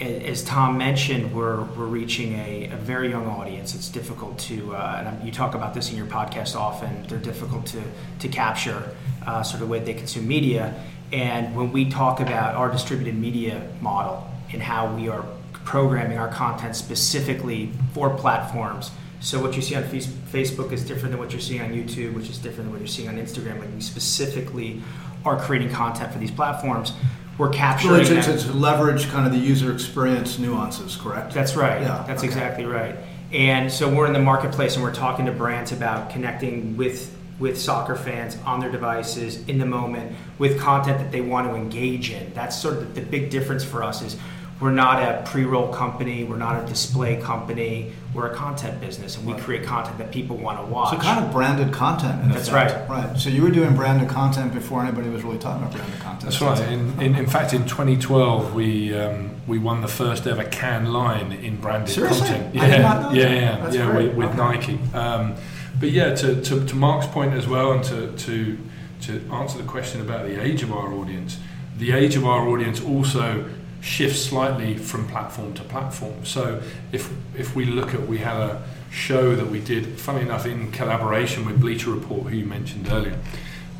[0.00, 3.74] as Tom mentioned, we're we're reaching a, a very young audience.
[3.74, 7.06] It's difficult to, uh, and you talk about this in your podcast often.
[7.08, 7.80] They're difficult to
[8.18, 8.94] to capture,
[9.26, 10.74] uh, sort of the way they consume media.
[11.12, 15.24] And when we talk about our distributed media model and how we are
[15.64, 18.90] programming our content specifically for platforms.
[19.20, 22.30] So what you see on Facebook is different than what you're seeing on YouTube, which
[22.30, 23.58] is different than what you're seeing on Instagram.
[23.58, 24.82] Like we specifically
[25.24, 26.92] are creating content for these platforms.
[27.36, 28.00] We're capturing.
[28.00, 31.34] it's, it's, it's leverage kind of the user experience nuances, correct?
[31.34, 31.82] That's right.
[31.82, 32.28] Yeah, That's okay.
[32.28, 32.96] exactly right.
[33.32, 37.60] And so we're in the marketplace and we're talking to brands about connecting with with
[37.60, 42.10] soccer fans on their devices in the moment with content that they want to engage
[42.10, 42.32] in.
[42.34, 44.16] That's sort of the, the big difference for us is
[44.58, 49.26] we're not a pre-roll company, we're not a display company, we're a content business and
[49.26, 49.42] we Right.
[49.42, 50.94] create content that people want to watch.
[50.94, 52.22] So kind of branded content.
[52.22, 52.88] In That's effect.
[52.88, 53.18] Right.
[53.18, 56.22] So you were doing branded content before anybody was really talking about branded content.
[56.22, 56.72] That's right.
[56.72, 61.32] In, in, in fact, in 2012, we um, we won the first ever Cannes Lion
[61.32, 62.26] in branded Seriously?
[62.26, 62.58] content.
[62.58, 63.34] I did not know yeah, that.
[63.34, 64.14] yeah, That's yeah, great.
[64.14, 64.38] with, with Okay.
[64.38, 64.78] Nike.
[64.94, 65.34] Um,
[65.80, 68.58] but yeah, to, to, to Mark's point as well, and to, to
[69.02, 71.38] to answer the question about the age of our audience,
[71.76, 73.48] the age of our audience also
[73.80, 76.24] shifts slightly from platform to platform.
[76.24, 76.62] So
[76.92, 80.72] if if we look at, we had a show that we did, funny enough, in
[80.72, 83.18] collaboration with Bleacher Report, who you mentioned earlier,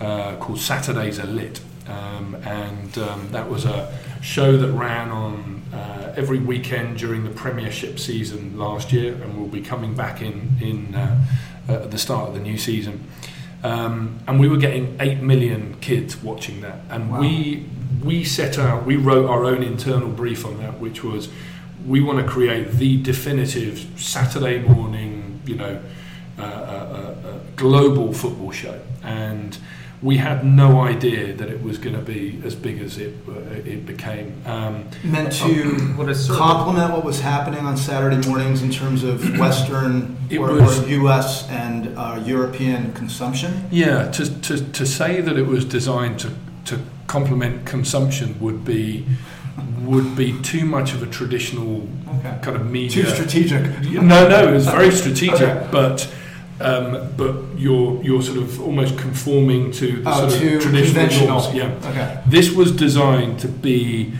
[0.01, 1.61] uh, called Saturdays Are Lit.
[1.89, 7.31] Um, and um, that was a show that ran on uh, every weekend during the
[7.31, 11.25] Premiership season last year, and we'll be coming back in in uh,
[11.69, 13.09] uh, at the start of the new season.
[13.63, 16.79] Um, and we were getting 8 million kids watching that.
[16.91, 17.21] And Wow.
[17.21, 17.67] we,
[18.05, 21.29] we set out, we wrote our own internal brief on that, which was
[21.87, 25.81] we want to create the definitive Saturday morning, you know,
[26.39, 28.81] uh, uh, uh, uh, global football show.
[29.03, 29.57] And
[30.03, 33.33] we had no idea that it was going to be as big as it, uh,
[33.65, 34.43] it became.
[34.45, 39.39] Um, Meant to What is complement what was happening on Saturday mornings in terms of
[39.39, 41.49] Western or, was- or U.S.
[41.49, 43.67] and uh, European consumption.
[43.71, 46.31] Yeah, to, to, to say that it was designed to,
[46.67, 49.07] to complement consumption would be
[49.85, 52.39] would be too much of a traditional Okay.
[52.43, 53.05] kind of media.
[53.05, 53.63] Too strategic.
[53.93, 55.69] No, no, it was very strategic, Okay.
[55.71, 56.13] but
[56.61, 61.29] um, but you're you're sort of almost conforming to the Oh, sort too of traditional
[61.29, 61.55] norms.
[61.55, 62.21] Yeah, Okay.
[62.27, 64.13] this was designed to be.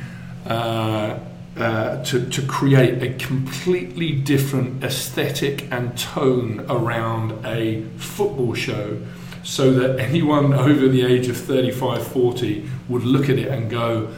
[0.47, 1.19] Uh,
[1.59, 8.99] uh, to, to create a completely different aesthetic and tone around a football show
[9.43, 14.09] so that anyone over the age of 35 40 would look at it and go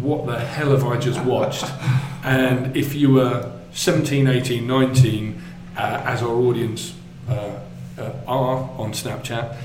[0.00, 1.64] what the hell have I just watched
[2.24, 5.42] and if you were 17 18 19
[5.76, 6.94] uh, as our audience
[7.30, 7.60] uh,
[7.98, 9.56] uh, are on Snapchat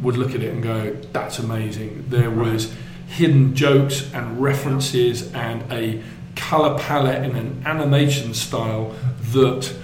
[0.00, 2.04] would look at it and go that's amazing.
[2.08, 2.72] There was
[3.08, 6.02] hidden jokes and references and a
[6.36, 8.94] color palette in an animation style
[9.32, 9.74] that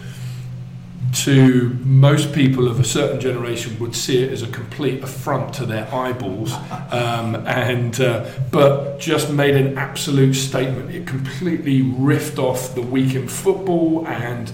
[1.12, 5.64] to most people of a certain generation would see it as a complete affront to
[5.64, 6.52] their eyeballs
[6.90, 10.90] um, and uh, but just made an absolute statement.
[10.90, 14.50] It completely riffed off the week in football and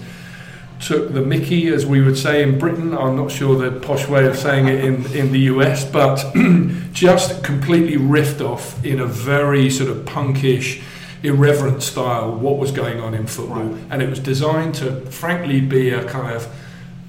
[0.81, 4.25] took the mickey as we would say in Britain I'm not sure the posh way
[4.25, 6.23] of saying it in, in the US but
[6.91, 10.81] just completely riffed off in a very sort of punkish
[11.23, 13.83] irreverent style what was going on in football Right.
[13.91, 16.47] and it was designed to frankly be a kind of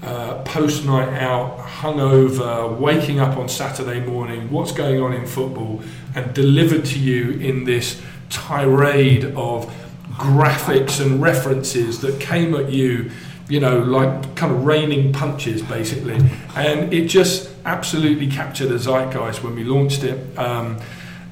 [0.03, 5.81] uh, post night out, hungover, waking up on Saturday morning, what's going on in football,
[6.17, 9.73] and delivered to you in this tirade of
[10.15, 13.13] graphics and references that came at you,
[13.53, 16.17] you know, like kind of raining punches basically.
[16.57, 20.39] And it just absolutely captured the zeitgeist when we launched it.
[20.39, 20.81] Um,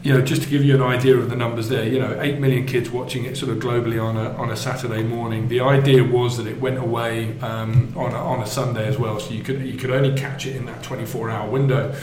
[0.03, 2.39] you know, just to give you an idea of the numbers there, you know, 8
[2.39, 5.49] million kids watching it sort of globally on a, on a Saturday morning.
[5.49, 9.19] The idea was that it went away um, on, a, on a Sunday as well,
[9.19, 11.95] so you could, you could only catch it in that 24 hour window.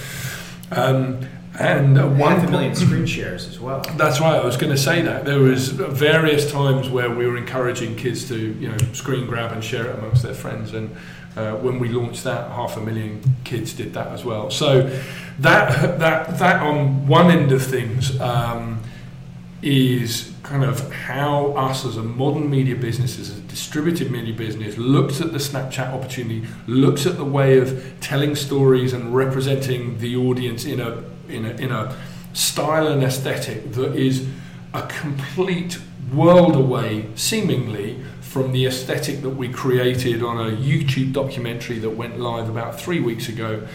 [0.71, 1.27] Um,
[1.59, 3.81] and uh, one half a million screen shares as well.
[3.95, 4.39] that's right.
[4.39, 8.27] I was going to say that there was various times where we were encouraging kids
[8.29, 10.73] to, you know, screen grab and share it amongst their friends.
[10.73, 10.95] And
[11.35, 14.51] uh, when we launched that, half a million kids did that as well.
[14.51, 14.83] So
[15.39, 18.81] that that that on one end of things um,
[19.61, 24.77] is kind of how us as a modern media business, as a distributed media business,
[24.77, 30.15] looks at the Snapchat opportunity, looks at the way of telling stories and representing the
[30.15, 31.95] audience in a in a, in a
[32.33, 34.27] style and aesthetic that is
[34.73, 35.79] a complete
[36.13, 42.19] world away, seemingly, from the aesthetic that we created on a YouTube documentary that went
[42.19, 43.65] live about three weeks ago,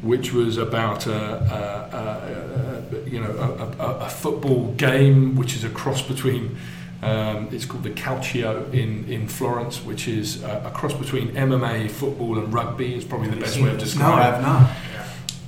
[0.00, 3.30] which was about a, a, a, a you know
[3.78, 6.56] a, football game, which is a cross between.
[7.02, 11.90] Um, it's called the Calcio in, in Florence, which is a, a cross between MMA,
[11.90, 12.94] football, and rugby.
[12.94, 13.96] Is probably the best way of this?
[13.96, 14.44] No, I describing.
[14.44, 14.70] have not.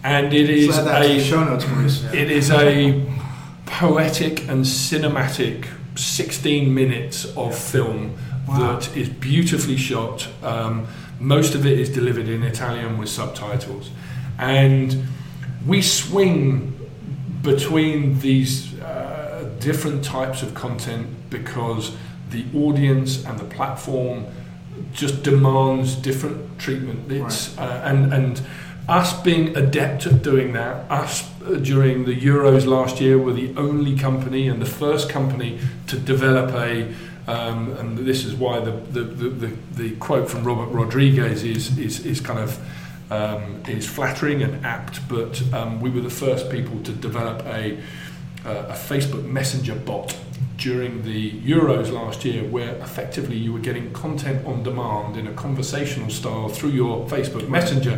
[0.04, 2.04] And it is so add that the a show notes, Maurice.
[2.12, 3.04] it is a
[3.66, 8.16] poetic and cinematic 16 minutes of film
[8.48, 8.76] Wow.
[8.76, 10.28] that is beautifully shot.
[10.42, 10.86] Um,
[11.20, 13.90] most of it is delivered in Italian with subtitles.
[14.38, 15.04] And
[15.66, 16.78] we swing
[17.42, 21.94] between these uh, different types of content because
[22.30, 24.26] the audience and the platform
[24.92, 27.10] just demands different treatment.
[27.12, 28.42] It's, uh, and, and
[28.88, 33.54] us being adept at doing that, us uh, during the Euros last year were the
[33.56, 36.92] only company and the first company to develop a,
[37.26, 42.04] um, and this is why the, the, the, the, quote from Robert Rodriguez is, is,
[42.04, 42.58] is kind of
[43.12, 47.78] um, is flattering and apt, but um, we were the first people to develop a,
[48.44, 50.16] uh, a Facebook Messenger bot
[50.62, 55.32] during the Euros last year, where effectively you were getting content on demand in a
[55.32, 57.96] conversational style through your Facebook Messenger,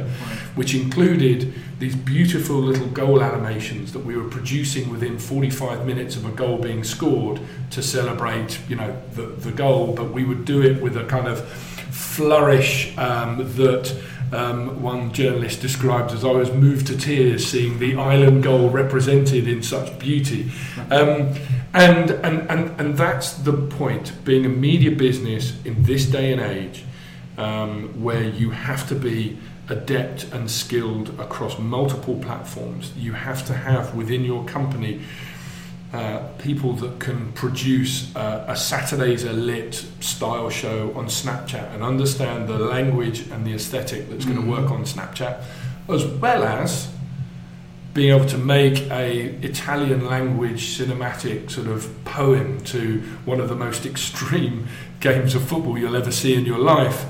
[0.54, 6.24] which included these beautiful little goal animations that we were producing within 45 minutes of
[6.24, 9.92] a goal being scored to celebrate, you know, the, the goal.
[9.92, 13.94] But we would do it with a kind of flourish um, that
[14.34, 19.46] um, one journalist described as I was moved to tears seeing the Iceland goal represented
[19.46, 20.50] in such beauty.
[20.90, 21.34] Um,
[21.72, 24.12] and, and, and, and that's the point.
[24.24, 26.84] Being a media business in this day and age,
[27.36, 32.92] um, where you have to be adept and skilled across multiple platforms.
[32.96, 35.00] You have to have within your company
[35.94, 41.84] uh, people that can produce uh, a Saturdays are lit style show on Snapchat and
[41.84, 45.40] understand the language and the aesthetic that's going to work on Snapchat,
[45.88, 46.90] as well as
[47.92, 53.54] being able to make a Italian language cinematic sort of poem to one of the
[53.54, 54.66] most extreme
[54.98, 57.04] games of football you'll ever see in your life.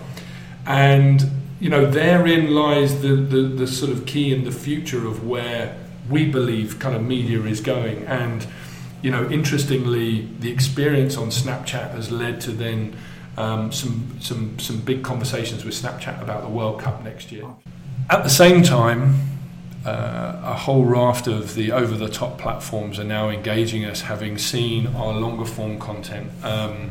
[0.66, 1.24] And
[1.58, 5.74] you know, therein lies the, the, the sort of key in the future of where
[6.10, 8.04] we believe kind of media is going.
[8.04, 8.46] And
[9.04, 12.96] you know, interestingly, the experience on Snapchat has led to then
[13.36, 17.44] um, some some some big conversations with Snapchat about the World Cup next year.
[18.08, 19.16] At the same time,
[19.84, 24.38] uh, a whole raft of the over the top platforms are now engaging us, having
[24.38, 26.90] seen our longer form content, um,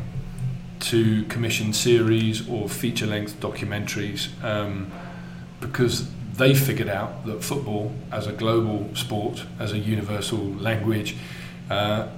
[0.90, 4.88] to commission series or feature length documentaries um,
[5.60, 11.16] because they figured out that football, as a global sport, as a universal language,
[11.70, 12.08] uh,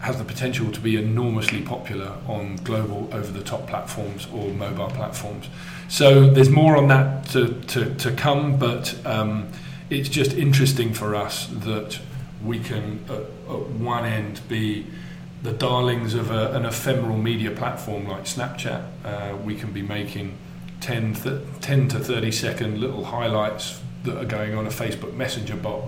[0.00, 4.88] has the potential to be enormously popular on global over the top platforms or mobile
[4.88, 5.48] platforms.
[5.88, 9.48] So there's more on that to, to, to come, but um,
[9.88, 11.98] it's just interesting for us that
[12.44, 14.86] we can, at, at one end, be
[15.42, 18.84] the darlings of a, an ephemeral media platform like Snapchat.
[19.04, 20.36] Uh, we can be making
[20.80, 25.56] 10, th- 10 to 30 second little highlights that are going on a Facebook Messenger
[25.56, 25.84] bot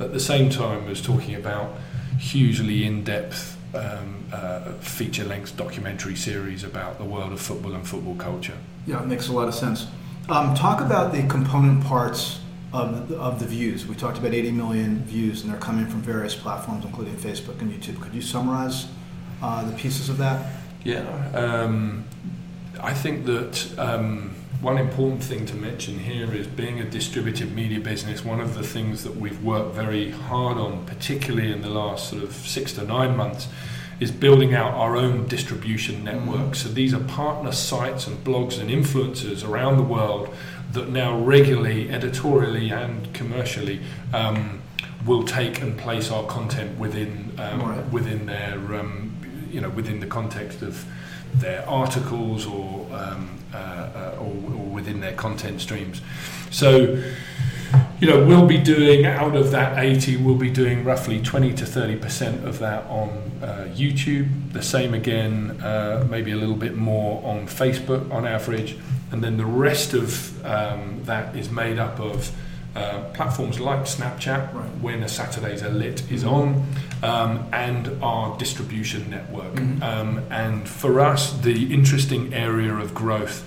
[0.00, 1.74] at the same time as talking about
[2.18, 7.86] hugely in depth um, uh, feature length documentary series about the world of football and
[7.86, 8.56] football culture.
[8.86, 9.86] Yeah, it makes a lot of sense.
[10.28, 12.40] Um, talk about the component parts
[12.72, 13.86] of the, of the views.
[13.86, 17.72] We talked about 80 million views, and they're coming from various platforms, including Facebook and
[17.72, 18.00] YouTube.
[18.00, 18.88] Could you summarize
[19.42, 20.52] uh, the pieces of that?
[20.84, 22.04] Yeah, um,
[22.80, 27.78] I think that um, one important thing to mention here is being a distributed media
[27.78, 28.24] business.
[28.24, 32.24] One of the things that we've worked very hard on, particularly in the last sort
[32.24, 33.46] of six to nine months,
[34.00, 36.40] is building out our own distribution network.
[36.40, 36.52] Mm-hmm.
[36.54, 40.34] So these are partner sites and blogs and influencers around the world
[40.72, 43.80] that now regularly, editorially and commercially,
[44.12, 44.60] um,
[45.06, 47.92] will take and place our content within um, right.
[47.92, 49.07] within their um,
[49.50, 50.84] you know within the context of
[51.34, 56.00] their articles or, um, uh, uh, or, or within their content streams.
[56.50, 57.02] So
[58.00, 61.64] you know, we'll be doing out of that 80, we'll be doing roughly 20 to
[61.64, 63.08] 30% of that on
[63.42, 64.52] uh, YouTube.
[64.52, 68.78] The same again, uh, maybe a little bit more on Facebook on average.
[69.10, 72.30] And then the rest of um, that is made up of
[72.78, 74.70] uh, platforms like Snapchat, right.
[74.80, 76.64] when a Saturdays are lit is on,
[77.02, 79.52] um, and our distribution network.
[79.54, 79.82] Mm-hmm.
[79.82, 83.44] Um, and for us, the interesting area of growth,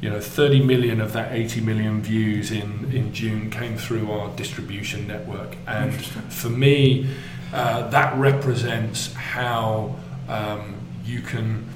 [0.00, 4.34] you know, 30 million of that 80 million views in, in June came through our
[4.36, 5.54] distribution network.
[5.66, 7.14] And for me,
[7.52, 9.96] uh, that represents how
[10.28, 11.68] um, you can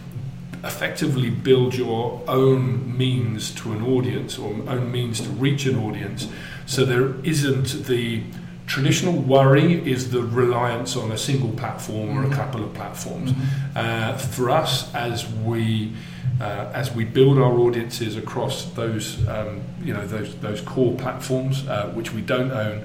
[0.64, 6.28] effectively build your own means to an audience or own means to reach an audience
[6.66, 8.22] so there isn't the
[8.66, 12.35] traditional worry is the reliance on a single platform or a mm-hmm.
[12.35, 13.33] couple of platforms.
[13.33, 13.76] Mm-hmm.
[13.76, 15.92] Uh, for us, as we
[16.40, 21.66] uh, as we build our audiences across those um, you know those those core platforms
[21.68, 22.85] uh, which we don't own,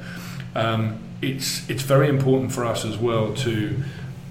[0.56, 3.84] um, it's it's very important for us as well to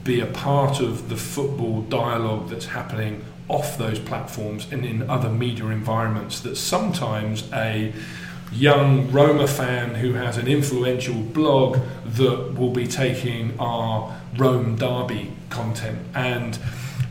[0.04, 5.28] be a part of the football dialogue that's happening off those platforms and in other
[5.28, 7.92] media environments that sometimes a
[8.52, 15.32] young Roma fan who has an influential blog that will be taking our Rome Derby
[15.50, 16.58] content and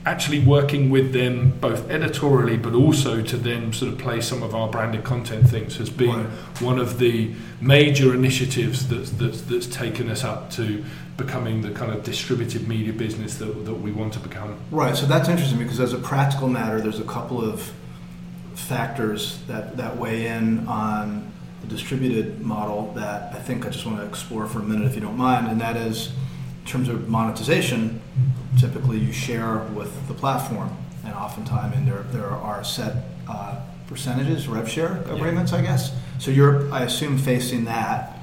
[0.05, 4.55] actually working with them both editorially but also to then sort of play some of
[4.55, 6.61] our branded content things has been right.
[6.61, 10.83] one of the major initiatives that's, that's, that's taken us up to
[11.17, 14.57] becoming the kind of distributed media business that, that we want to become.
[14.71, 17.71] Right, so that's interesting because as a practical matter, there's a couple of
[18.59, 23.97] factors that, that weigh in on the distributed model that I think I just want
[23.97, 26.07] to explore for a minute, if you don't mind, and that is
[26.61, 28.01] in terms of monetization.
[28.59, 34.47] Typically, you share with the platform, and oftentimes, and there there are set uh, percentages,
[34.47, 35.59] rev share agreements, yeah.
[35.59, 35.91] I guess.
[36.19, 38.17] So you're, I assume, facing that,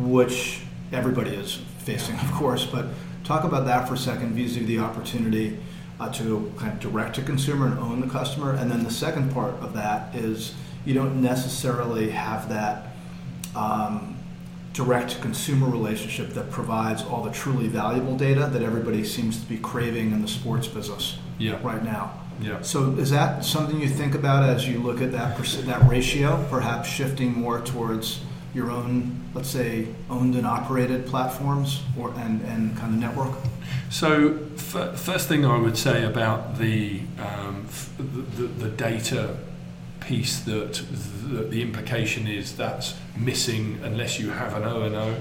[0.00, 2.66] which everybody is facing, of course.
[2.66, 2.86] But
[3.24, 5.58] talk about that for a second, vis-a-vis the opportunity
[6.02, 8.52] uh, to kind of direct to consumer and own the customer.
[8.52, 12.88] And then the second part of that is you don't necessarily have that
[13.54, 14.16] um,
[14.72, 19.48] direct to consumer relationship that provides all the truly valuable data that everybody seems to
[19.48, 21.60] be craving in the sports business yeah.
[21.62, 22.18] right now.
[22.40, 22.60] Yeah.
[22.62, 26.88] So is that something you think about as you look at that that ratio, perhaps
[26.88, 28.20] shifting more towards
[28.54, 33.36] your own, let's say, owned and operated platforms or and, and kind of network?
[33.90, 39.36] So, f- first thing I would say about the, um, f- the, the data
[40.00, 40.82] piece that,
[41.30, 45.14] that the implication is that's missing unless you have an O and O.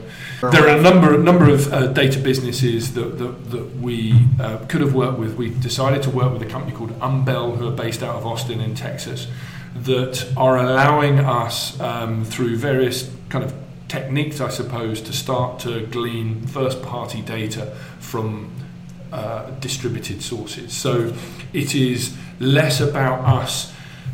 [0.49, 4.81] There are a number number of uh, data businesses that, that, that we uh, could
[4.81, 5.35] have worked with.
[5.35, 8.59] We decided to work with a company called Umbel, who are based out of Austin
[8.59, 9.27] in Texas,
[9.75, 13.53] that are allowing us um, through various kind of
[13.91, 17.63] techniques, I suppose, to start to glean first party data
[17.99, 18.49] from
[19.11, 20.71] uh, distributed sources.
[20.73, 21.13] So
[21.53, 23.73] it is less about us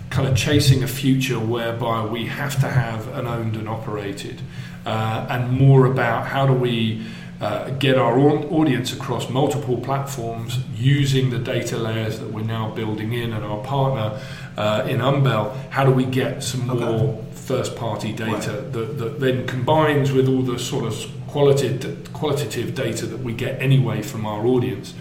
[0.10, 4.42] kind of chasing a future whereby we have to have an owned and operated,
[4.86, 7.06] uh, and more about how do we
[7.42, 8.18] uh, get our
[8.60, 13.62] audience across multiple platforms using the data layers that we're now building in and our
[13.64, 14.20] partner
[14.58, 15.54] uh, in Umbel.
[15.70, 16.86] How do we get some Okay.
[16.86, 18.74] more first party data Right.
[18.74, 20.94] that, that then combines with all the sort of
[21.28, 24.94] qualitative, qualitative data that we get anyway from our audience?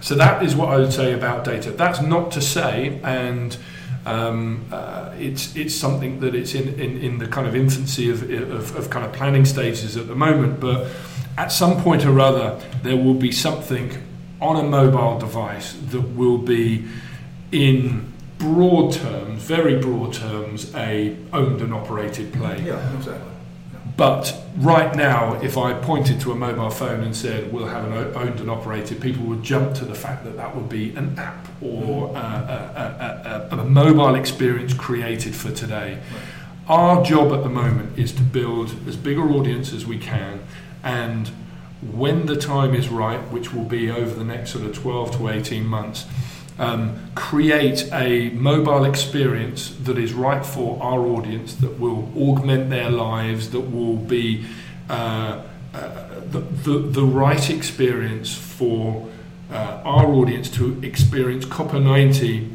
[0.00, 1.70] So that is what I would say about data.
[1.72, 3.56] That's not to say, and
[4.06, 8.22] um, uh, it's it's something that it's in, in, in the kind of infancy of,
[8.30, 10.58] of, of kind of planning stages at the moment.
[10.58, 10.86] But
[11.36, 13.90] at some point or other, there will be something
[14.40, 16.86] on a mobile device that will be
[17.52, 18.10] in
[18.40, 22.60] broad terms, very broad terms, a owned and operated play.
[22.64, 23.30] Yeah, exactly.
[23.96, 27.92] But right now, if I pointed to a mobile phone and said we'll have an
[28.16, 31.46] owned and operated, people would jump to the fact that that would be an app
[31.60, 35.98] or uh, a, a, a, a mobile experience created for today.
[36.66, 40.40] Our job at the moment is to build as big an audience as we can,
[40.82, 41.30] and
[41.82, 45.28] when the time is right, which will be over the next sort of 12 to
[45.28, 46.06] 18 months,
[46.60, 52.90] um, create a mobile experience that is right for our audience, that will augment their
[52.90, 54.44] lives, that will be
[54.90, 55.42] uh,
[55.72, 59.08] uh, the, the, the right experience for
[59.50, 62.50] uh, our audience to experience Copa 90.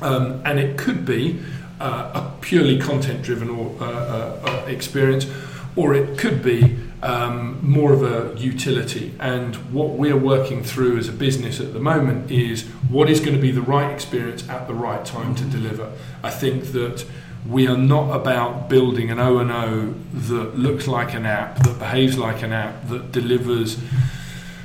[0.00, 1.40] Um, and it could be
[1.80, 5.26] uh, a purely content driven or, uh, uh, experience,
[5.74, 9.14] or it could be um, more of a utility.
[9.20, 13.34] And what we're working through as a business at the moment is what is going
[13.34, 15.92] to be the right experience at the right time to deliver.
[16.22, 17.04] I think that
[17.48, 21.78] we are not about building an O and O that looks like an app, that
[21.78, 23.78] behaves like an app, that delivers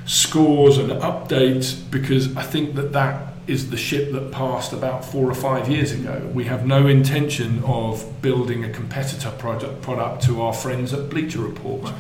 [0.06, 5.30] scores and updates, because I think that that is the ship that passed about four
[5.30, 6.30] or five years ago.
[6.34, 11.40] We have no intention of building a competitor product, product to our friends at Bleacher
[11.40, 11.94] Report.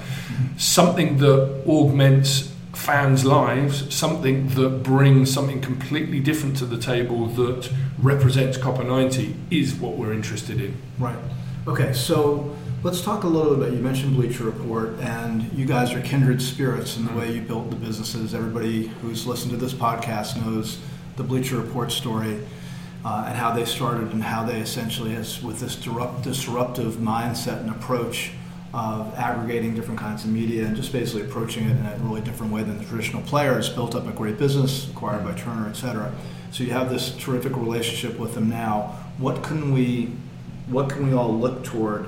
[0.57, 7.71] Something that augments fans' lives, something that brings something completely different to the table that
[7.99, 10.75] represents Copa 90 is what we're interested in.
[10.97, 11.17] Right.
[11.67, 13.73] Okay, so let's talk a little bit.
[13.73, 17.19] You mentioned Bleacher Report, and you guys are kindred spirits in the mm-hmm.
[17.19, 18.33] way you built the businesses.
[18.33, 20.79] Everybody who's listened to this podcast knows
[21.21, 22.39] the Bleacher Report story
[23.05, 27.69] uh, and how they started and how they essentially, has with this disruptive mindset and
[27.69, 28.31] approach
[28.73, 32.51] of aggregating different kinds of media and just basically approaching it in a really different
[32.51, 36.11] way than the traditional players, built up a great business, acquired by Turner, et cetera.
[36.51, 38.95] So you have this terrific relationship with them now.
[39.17, 40.11] What can we,
[40.67, 42.07] what can we all look toward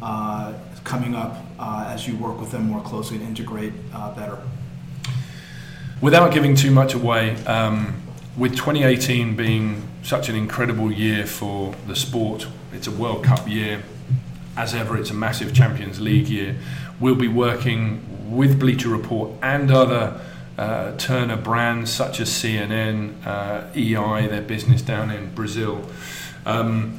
[0.00, 0.52] uh,
[0.84, 4.38] coming up uh, as you work with them more closely and integrate uh, better?
[6.00, 8.00] Without giving too much away, um,
[8.36, 13.82] with 2018 being such an incredible year for the sport, it's a World Cup year.
[14.56, 16.56] As ever, it's a massive Champions League year.
[17.00, 20.20] We'll be working with Bleacher Report and other
[20.58, 25.88] uh, Turner brands such as CNN, uh, EI, their business down in Brazil,
[26.46, 26.98] um,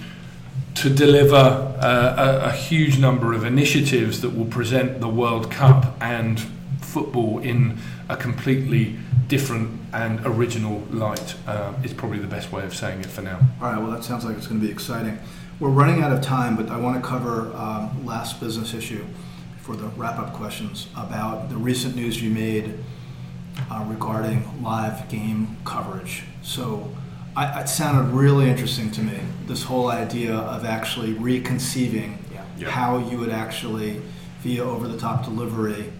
[0.75, 5.95] to deliver uh, a, a huge number of initiatives that will present the World Cup
[6.01, 6.39] and
[6.81, 7.77] football in
[8.09, 11.35] a completely different and original light.
[11.47, 13.39] Uh, is probably the best way of saying it for now.
[13.61, 15.17] All right, well, that sounds like it's going to be exciting.
[15.59, 19.05] We're running out of time, but I want to cover um, last business issue
[19.61, 22.77] for the wrap-up questions about the recent news you made
[23.71, 26.23] uh, regarding live game coverage.
[26.43, 26.93] So
[27.37, 29.17] I, it sounded really interesting to me,
[29.47, 32.43] this whole idea of actually reconceiving Yeah.
[32.57, 32.69] Yeah.
[32.69, 34.01] how you would actually,
[34.41, 35.91] via over-the-top delivery,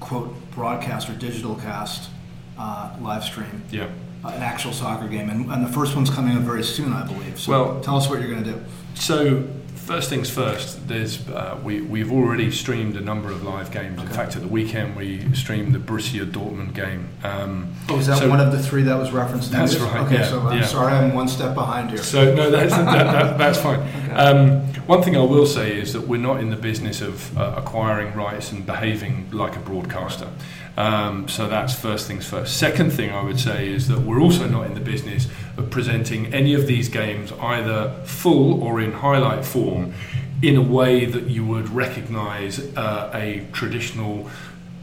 [0.00, 2.10] quote, broadcast or digital cast
[2.58, 3.88] uh, live stream Yeah.
[4.24, 5.30] uh, an actual soccer game.
[5.30, 7.38] And, and the first one's coming up very soon, I believe.
[7.38, 8.60] So Well- tell us what you're going to do.
[8.94, 9.44] So
[9.88, 10.86] first things first.
[10.86, 13.98] There's uh, we we've already streamed a number of live games.
[14.00, 17.08] In fact, at the weekend we streamed the Borussia Dortmund game.
[17.24, 19.50] Um, Oh, is that So- one of the three that was referenced?
[19.50, 20.66] That's right, Okay, yeah, so I'm yeah.
[20.66, 22.02] sorry, I'm one step behind here.
[22.02, 23.80] So no, that's that, that, that's fine.
[24.12, 27.54] Um, one thing I will say is that we're not in the business of uh,
[27.56, 30.28] acquiring rights and behaving like a broadcaster.
[30.76, 32.56] Um, so that's first things first.
[32.56, 35.26] Second thing I would say is that we're also not in the business
[35.58, 39.92] of presenting any of these games either full or in highlight form
[40.40, 44.30] in a way that you would recognise uh, a traditional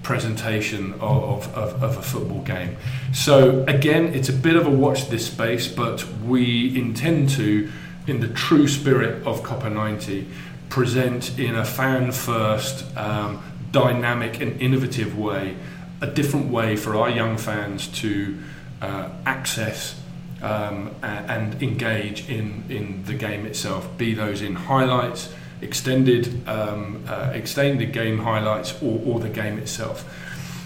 [0.04, 2.76] presentation of, of, of a football game.
[3.14, 7.72] So again, it's a bit of a watch this space, but we intend to,
[8.06, 10.28] in the true spirit of Copa 90,
[10.70, 15.56] present in a fan first, um, dynamic and innovative way,
[16.02, 18.38] a different way for our young fans to
[18.82, 20.00] uh, access
[20.46, 27.32] um, and engage in, in the game itself, be those in highlights, extended um, uh,
[27.34, 30.06] extended game highlights, or, or the game itself.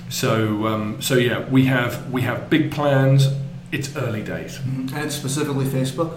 [0.09, 3.27] So um, so yeah, we have we have big plans.
[3.71, 4.57] It's early days.
[4.57, 4.93] Mhm.
[4.93, 6.11] And it's specifically Facebook?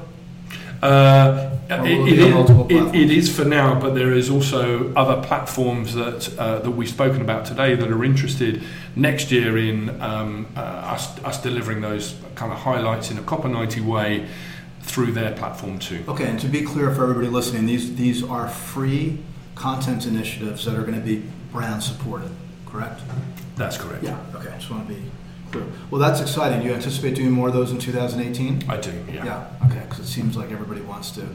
[0.82, 3.28] Uh, Or it, will it multiple it- it platforms?
[3.36, 7.74] for now, but there is also other platforms that uh, that we've spoken about today
[7.74, 8.62] that are interested
[8.96, 13.48] next year in um, uh, us us delivering those kind of highlights in a Copa
[13.48, 14.26] 90 way
[14.82, 16.04] through their platform too.
[16.08, 19.18] Okay, and to be clear for everybody listening, these, these are free
[19.54, 22.30] content initiatives that are going to be brand supported,
[22.66, 23.00] correct?
[23.56, 24.02] That's correct.
[24.02, 25.00] Yeah, okay, just want to be
[25.52, 25.64] clear.
[25.90, 26.62] Well, that's exciting.
[26.66, 28.68] You anticipate doing more of those in 2018?
[28.68, 28.90] I do.
[29.12, 29.24] Yeah.
[29.24, 31.26] Yeah, okay, because it seems like everybody wants to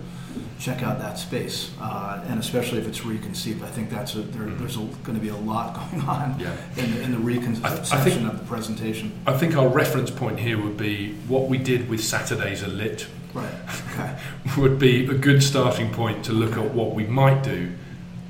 [0.60, 3.64] check out that space, uh, and especially if it's reconceived.
[3.64, 6.52] I think that's a, there, there's going to be a lot going on Yeah.
[6.76, 9.12] in, the- in the I th- I reconception of the presentation.
[9.28, 13.08] I think our reference point here would be what we did with Saturdays are lit
[13.34, 13.54] Right,
[13.92, 14.18] okay.
[14.58, 17.72] would be a good starting point to look at what we might do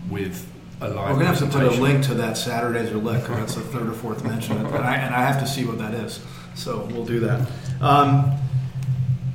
[0.10, 0.46] with
[0.80, 3.56] We're going to have to put a link to that Saturdays or Lit, 'cause that's
[3.56, 6.20] the third or fourth mention, and I, and I have to see what that is,
[6.56, 7.48] so we'll do that.
[7.82, 8.32] Um,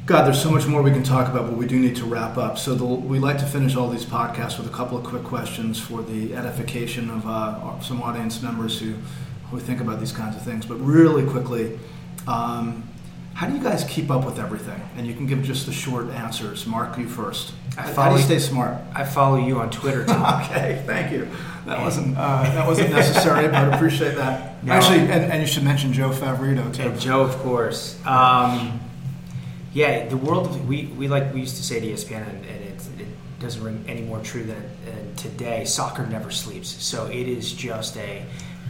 [0.06, 2.36] God, there's so much more we can talk about, but we do need to wrap
[2.36, 2.58] up.
[2.58, 5.78] So the, we like to finish all these podcasts with a couple of quick questions
[5.80, 8.94] for the edification of uh, some audience members who,
[9.50, 10.66] who think about these kinds of things.
[10.66, 11.78] But really quickly,
[12.26, 12.82] um,
[13.34, 14.80] how do you guys keep up with everything?
[14.96, 16.66] And you can give just the short answers.
[16.66, 17.52] Mark, you first.
[17.76, 18.76] I How do follow- you stay smart?
[18.94, 20.04] I follow you on Twitter.
[20.42, 21.28] Okay, thank you.
[21.66, 24.62] That wasn't uh, that wasn't necessary, but I appreciate that.
[24.64, 24.72] No.
[24.72, 26.82] Actually, and, and you should mention Joe Favorito too.
[26.82, 28.04] And Joe, of course.
[28.04, 28.80] Um,
[29.72, 32.88] yeah, the world we, we like we used to say at ESPN, and, and it,
[33.00, 33.06] it
[33.40, 35.64] doesn't ring any more true than, than today.
[35.64, 38.24] Soccer never sleeps, so it is just a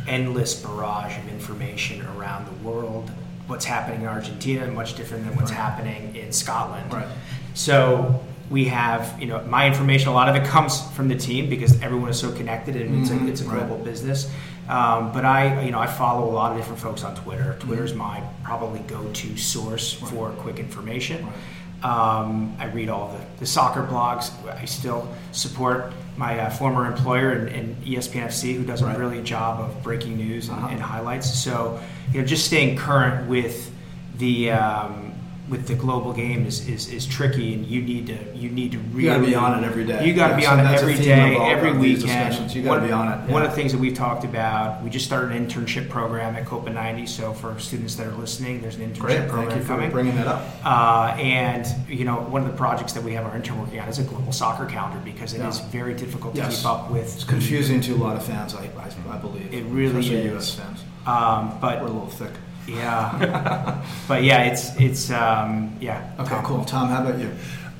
[0.06, 3.10] endless barrage of information around the world.
[3.46, 5.60] What's happening in Argentina much different than what's Right.
[5.60, 6.92] happening in Scotland.
[6.92, 7.06] Right.
[7.54, 10.08] So we have, you know, my information.
[10.08, 13.10] A lot of it comes from the team because everyone is so connected, and it's
[13.10, 13.66] Mhm, a it's a right.
[13.66, 14.30] global business.
[14.68, 17.56] Um, but I, you know, I follow a lot of different folks on Twitter.
[17.58, 20.06] Twitter's my probably go-to source Mm-hmm.
[20.06, 21.26] For quick information.
[21.84, 24.30] Um, I read all the, the soccer blogs.
[24.48, 28.94] I still support my uh, former employer in, in E ESPN FC, who does Right.
[28.94, 30.68] a brilliant job of breaking news and, Uh-huh.
[30.68, 31.32] and highlights.
[31.34, 31.80] So,
[32.12, 33.70] you know, just staying current with
[34.18, 35.12] the um,
[35.48, 38.78] with the global game is, is, is tricky, and you need to you need to
[38.78, 40.06] really You got to be on it every day.
[40.06, 42.02] you got to Yeah, be so on it every day, every weekend.
[42.02, 42.54] discussions.
[42.54, 43.28] You got to be on it.
[43.30, 46.46] One of the things that we've talked about, we just started an internship program at
[46.46, 47.06] Copa 90.
[47.06, 49.28] So for students that are listening, there's an internship Great.
[49.28, 49.90] program Thank you for coming.
[49.90, 50.46] bringing that up.
[50.64, 53.88] Uh, and you know, one of the projects that we have our intern working on
[53.88, 55.66] is a global soccer calendar because it is Yeah.
[55.70, 56.58] very difficult to Yes.
[56.58, 57.14] keep up with.
[57.16, 59.52] It's confusing to a lot of fans, I, I, I believe.
[59.52, 60.24] It really Especially is.
[60.32, 60.54] U.S.
[60.54, 60.84] fans.
[61.04, 62.30] Um, We're a little thick.
[62.66, 66.12] Yeah, but yeah, it's it's um, yeah.
[66.20, 66.44] Okay, Tom.
[66.44, 66.64] cool.
[66.64, 67.30] Tom, how about you?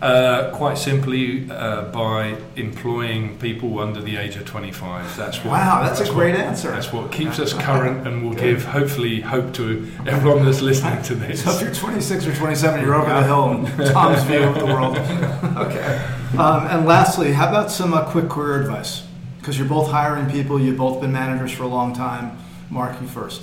[0.01, 5.17] Uh, quite simply, uh, by employing people under the age of 25.
[5.17, 5.53] That's what.
[5.53, 6.73] Wow, that's a what- great answer.
[6.73, 11.15] That's what keeps us current and will give, hopefully, hope to everyone that's listening to
[11.15, 11.45] this.
[11.45, 14.67] So if you're 26 or 27, you're over the hill in Tom's view of the
[14.67, 14.97] world.
[15.69, 16.05] okay.
[16.37, 19.07] Um, and lastly, how about some uh, quick career advice?
[19.39, 22.37] Because you're both hiring people, you've both been managers for a long time.
[22.71, 23.43] Mark, you first.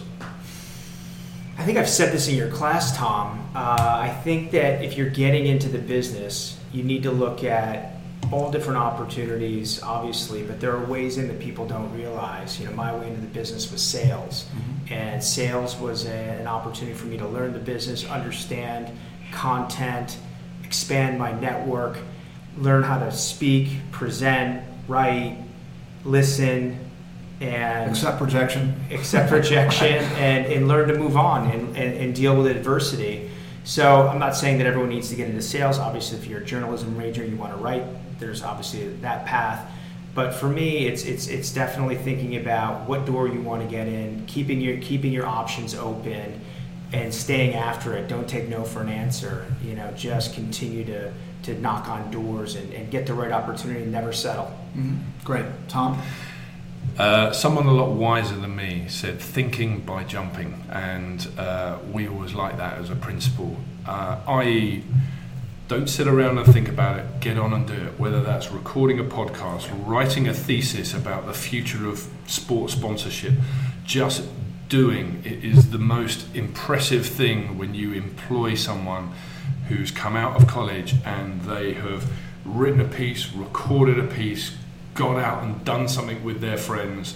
[1.60, 3.38] I think I've said this in your class, Tom.
[3.54, 7.98] Uh, I think that if you're getting into the business, you need to look at
[8.32, 12.58] all different opportunities, obviously, but there are ways in that people don't realize.
[12.62, 14.48] You know, my way into the business was sales,
[14.90, 18.98] and sales was a, an opportunity for me to learn the business, understand
[19.34, 20.18] content,
[20.64, 21.98] expand my network,
[22.58, 25.38] learn how to speak, present, write,
[26.06, 26.80] listen,
[27.42, 28.76] and Accept projection.
[28.92, 29.88] accept rejection
[30.18, 33.30] and, and learn to move on and, and, and deal with adversity.
[33.64, 35.80] So I'm not saying that everyone needs to get into sales.
[35.80, 37.84] Obviously, if you're a journalism major, you want to write.
[38.20, 39.72] There's obviously that path.
[40.16, 43.88] But for me, it's it's it's definitely thinking about what door you want to get
[43.88, 46.42] in, keeping your keeping your options open,
[46.92, 48.08] and staying after it.
[48.08, 49.46] Don't take no for an answer.
[49.64, 51.14] You know, just continue to
[51.44, 54.46] to knock on doors and, and get the right opportunity and never settle.
[54.76, 54.96] Mm-hmm.
[55.24, 56.02] Great, Tom.
[57.00, 62.34] Uh, someone a lot wiser than me said thinking by jumping, and uh, we always
[62.34, 63.56] like that as a principle.
[63.88, 64.84] Uh, i.e.,
[65.70, 67.98] don't sit around and think about it, get on and do it.
[67.98, 73.36] Whether that's recording a podcast, writing a thesis about the future of sports sponsorship,
[73.86, 74.28] just
[74.68, 79.14] doing it is the most impressive thing when you employ someone
[79.70, 82.12] who's come out of college and they have
[82.44, 84.58] written a piece, recorded a piece,
[85.00, 87.16] gone out and done something with their friends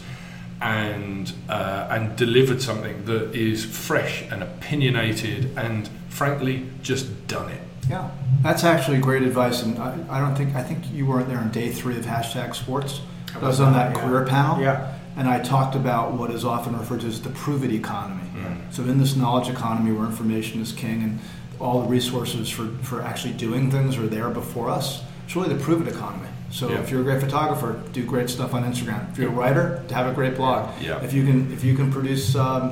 [0.61, 7.61] and uh, and delivered something that is fresh and opinionated and frankly just done it.
[7.89, 8.09] Yeah,
[8.41, 11.51] that's actually great advice, and I, I don't think I think you weren't there on
[11.51, 13.01] day three of hashtag Sports.
[13.36, 14.01] I was on that yeah.
[14.01, 14.61] career panel.
[14.61, 14.99] Yeah.
[15.15, 18.27] And I talked about what is often referred to as the prove it economy.
[18.36, 18.73] Mm.
[18.73, 21.19] So in this knowledge economy where information is king and
[21.59, 25.63] all the resources for, for actually doing things are there before us, it's really the
[25.63, 26.29] prove it economy.
[26.58, 26.82] So Yeah.
[26.84, 29.01] if you're a great photographer, do great stuff on Instagram.
[29.12, 29.66] If you're a writer,
[29.99, 30.62] have a great blog.
[30.80, 31.01] Yeah.
[31.08, 32.64] If you can if you can produce um,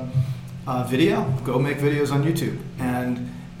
[0.70, 2.56] uh, video, go make videos on YouTube.
[2.78, 3.12] And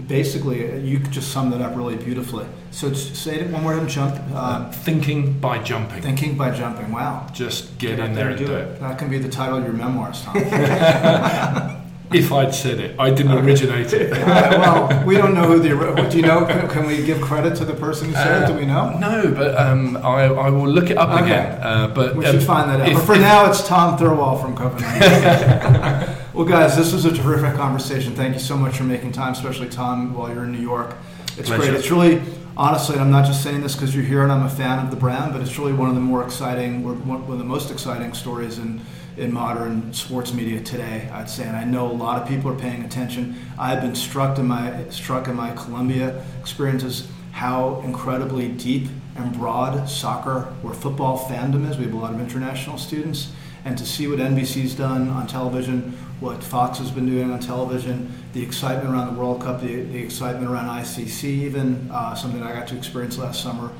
[0.06, 2.46] basically, uh, you just summed it up really beautifully.
[2.70, 4.14] So it's- say it one more time, jump.
[4.32, 6.00] Uh, Uh, thinking by jumping.
[6.08, 6.88] thinking by jumping.
[6.92, 7.26] Wow.
[7.32, 8.66] just get Get in there there and and do do it.
[8.76, 8.80] it.
[8.80, 10.34] That can be the title of your memoirs, Tom.
[12.14, 14.10] If I'd said it, I didn't originate it.
[14.32, 16.08] Right, well, we don't know who the.
[16.10, 16.44] Do you know?
[16.46, 18.52] Can, can we give credit to the person who said it?
[18.52, 18.96] Do we know?
[18.98, 21.24] No, but um, I, I will look it up Okay.
[21.24, 21.60] again.
[21.62, 22.88] Uh, but We um, should find that out.
[22.88, 26.16] if- but for if- now, it's Tom Thirlwall from Copenhagen.
[26.34, 28.14] well, guys, this was a terrific conversation.
[28.14, 30.94] Thank you so much for making time, especially Tom, while you're in New York.
[31.38, 31.62] It's Pleasure.
[31.70, 31.74] great.
[31.74, 32.22] It's really,
[32.56, 34.90] honestly, and I'm not just saying this because you're here and I'm a fan of
[34.90, 37.44] the brand, but it's really one of the more exciting, or one one of the
[37.44, 38.80] most exciting stories in,
[39.16, 41.44] in modern sports media today, I'd say.
[41.44, 43.36] And I know a lot of people are paying attention.
[43.58, 49.88] I've been struck in my struck in my Columbia experiences how incredibly deep and broad
[49.88, 51.76] soccer or football fandom is.
[51.76, 53.32] We have a lot of international students.
[53.64, 58.12] And to see what NBC's done on television, what Fox has been doing on television,
[58.32, 62.52] the excitement around the World Cup, the, the excitement around ICC, even uh, something I
[62.52, 63.70] got to experience last summer,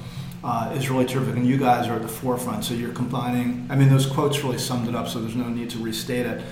[0.45, 1.37] uh, is really terrific.
[1.37, 2.65] And you guys are at the forefront.
[2.65, 5.71] So you're combining, I mean, those quotes really summed it up, so there's no need
[5.71, 6.43] to restate it.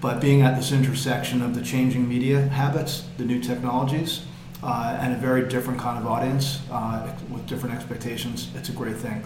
[0.00, 4.24] But being at this intersection of the changing media habits, the new technologies,
[4.62, 8.96] uh, and a very different kind of audience uh, with different expectations, it's a great
[8.96, 9.22] thing.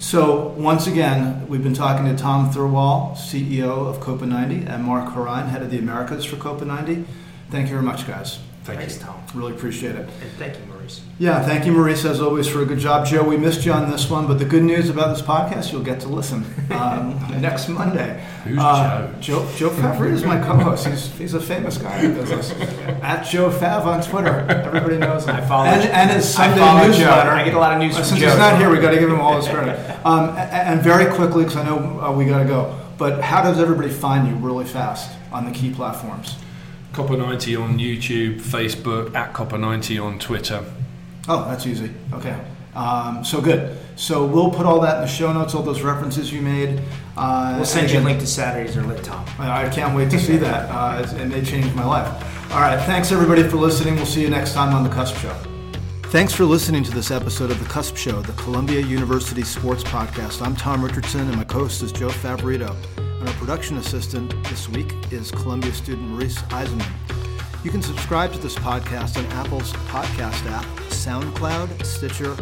[0.00, 5.12] So, once again, we've been talking to Tom Thirlwall, CEO of Copa 90, and Mark
[5.12, 7.04] Horine, head of the Americas for Copa 90.
[7.50, 8.38] Thank you very much, guys.
[8.62, 9.06] Thank Thanks, you.
[9.06, 9.20] Tom.
[9.34, 10.08] Really appreciate it.
[10.22, 10.77] And thank you,
[11.18, 13.06] Yeah, thank you, Maurice, as always, for a good job.
[13.06, 15.82] Joe, we missed you on this one, but the good news about this podcast, you'll
[15.82, 18.24] get to listen um, next Monday.
[18.44, 19.46] Who's Uh, Joe?
[19.56, 20.86] Joe Favre is my co-host.
[20.86, 22.52] He's, he's a famous guy in business.
[23.02, 24.46] At Joe Fav on Twitter.
[24.48, 25.34] Everybody knows him.
[25.36, 26.86] I follow- and, and his I Sunday Joe.
[26.86, 27.30] newsletter.
[27.30, 28.28] I get a lot of news Uh, Since Joe.
[28.28, 29.76] he's not here, we got to give him all his credit.
[30.06, 32.78] Um, a- and very quickly, because I know uh, we got to go.
[32.96, 36.36] But how does everybody find you really fast on the key platforms?
[36.98, 40.64] Copa 90 on YouTube, Facebook, at Copa 90 on Twitter.
[41.28, 41.92] Oh, that's easy.
[42.12, 42.36] Okay.
[42.74, 43.78] Um, so good.
[43.94, 46.82] So we'll put all that in the show notes, all those references you made.
[47.16, 49.24] Uh, We'll send you a link to Saturdays or Lit Tom.
[49.38, 50.68] I I can't wait to see that.
[50.68, 52.08] Uh, it's- it may change my life.
[52.52, 52.80] All right.
[52.84, 53.94] Thanks, everybody, for listening.
[53.94, 55.32] We'll see you next time on The Cusp Show.
[56.10, 60.44] Thanks for listening to this episode of The Cusp Show, the Columbia University Sports Podcast.
[60.44, 62.74] I'm Tom Richardson, and my co host is Joe Favorito.
[63.18, 66.92] And our production assistant this week is Columbia student Maurice Eisenman.
[67.64, 72.36] You can subscribe to this podcast on Apple's podcast app, SoundCloud, Stitcher,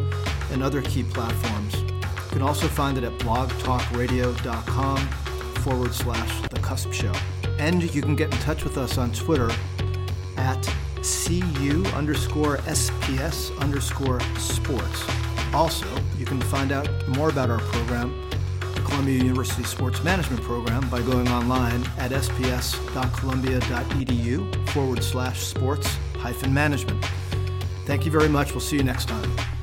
[0.52, 1.74] and other key platforms.
[1.80, 4.98] You can also find it at blogtalkradio.com
[5.62, 7.12] forward slash The Cusp Show.
[7.58, 9.50] And you can get in touch with us on Twitter
[10.36, 10.62] at
[11.02, 15.04] cu underscore sps underscore sports.
[15.54, 15.86] Also,
[16.18, 18.12] you can find out more about our program,
[18.86, 25.86] Columbia University Sports Management Program, by going online at sps.columbia.edu forward slash sports
[26.18, 27.04] hyphen management.
[27.84, 28.52] Thank you very much.
[28.52, 29.55] We'll see you next time.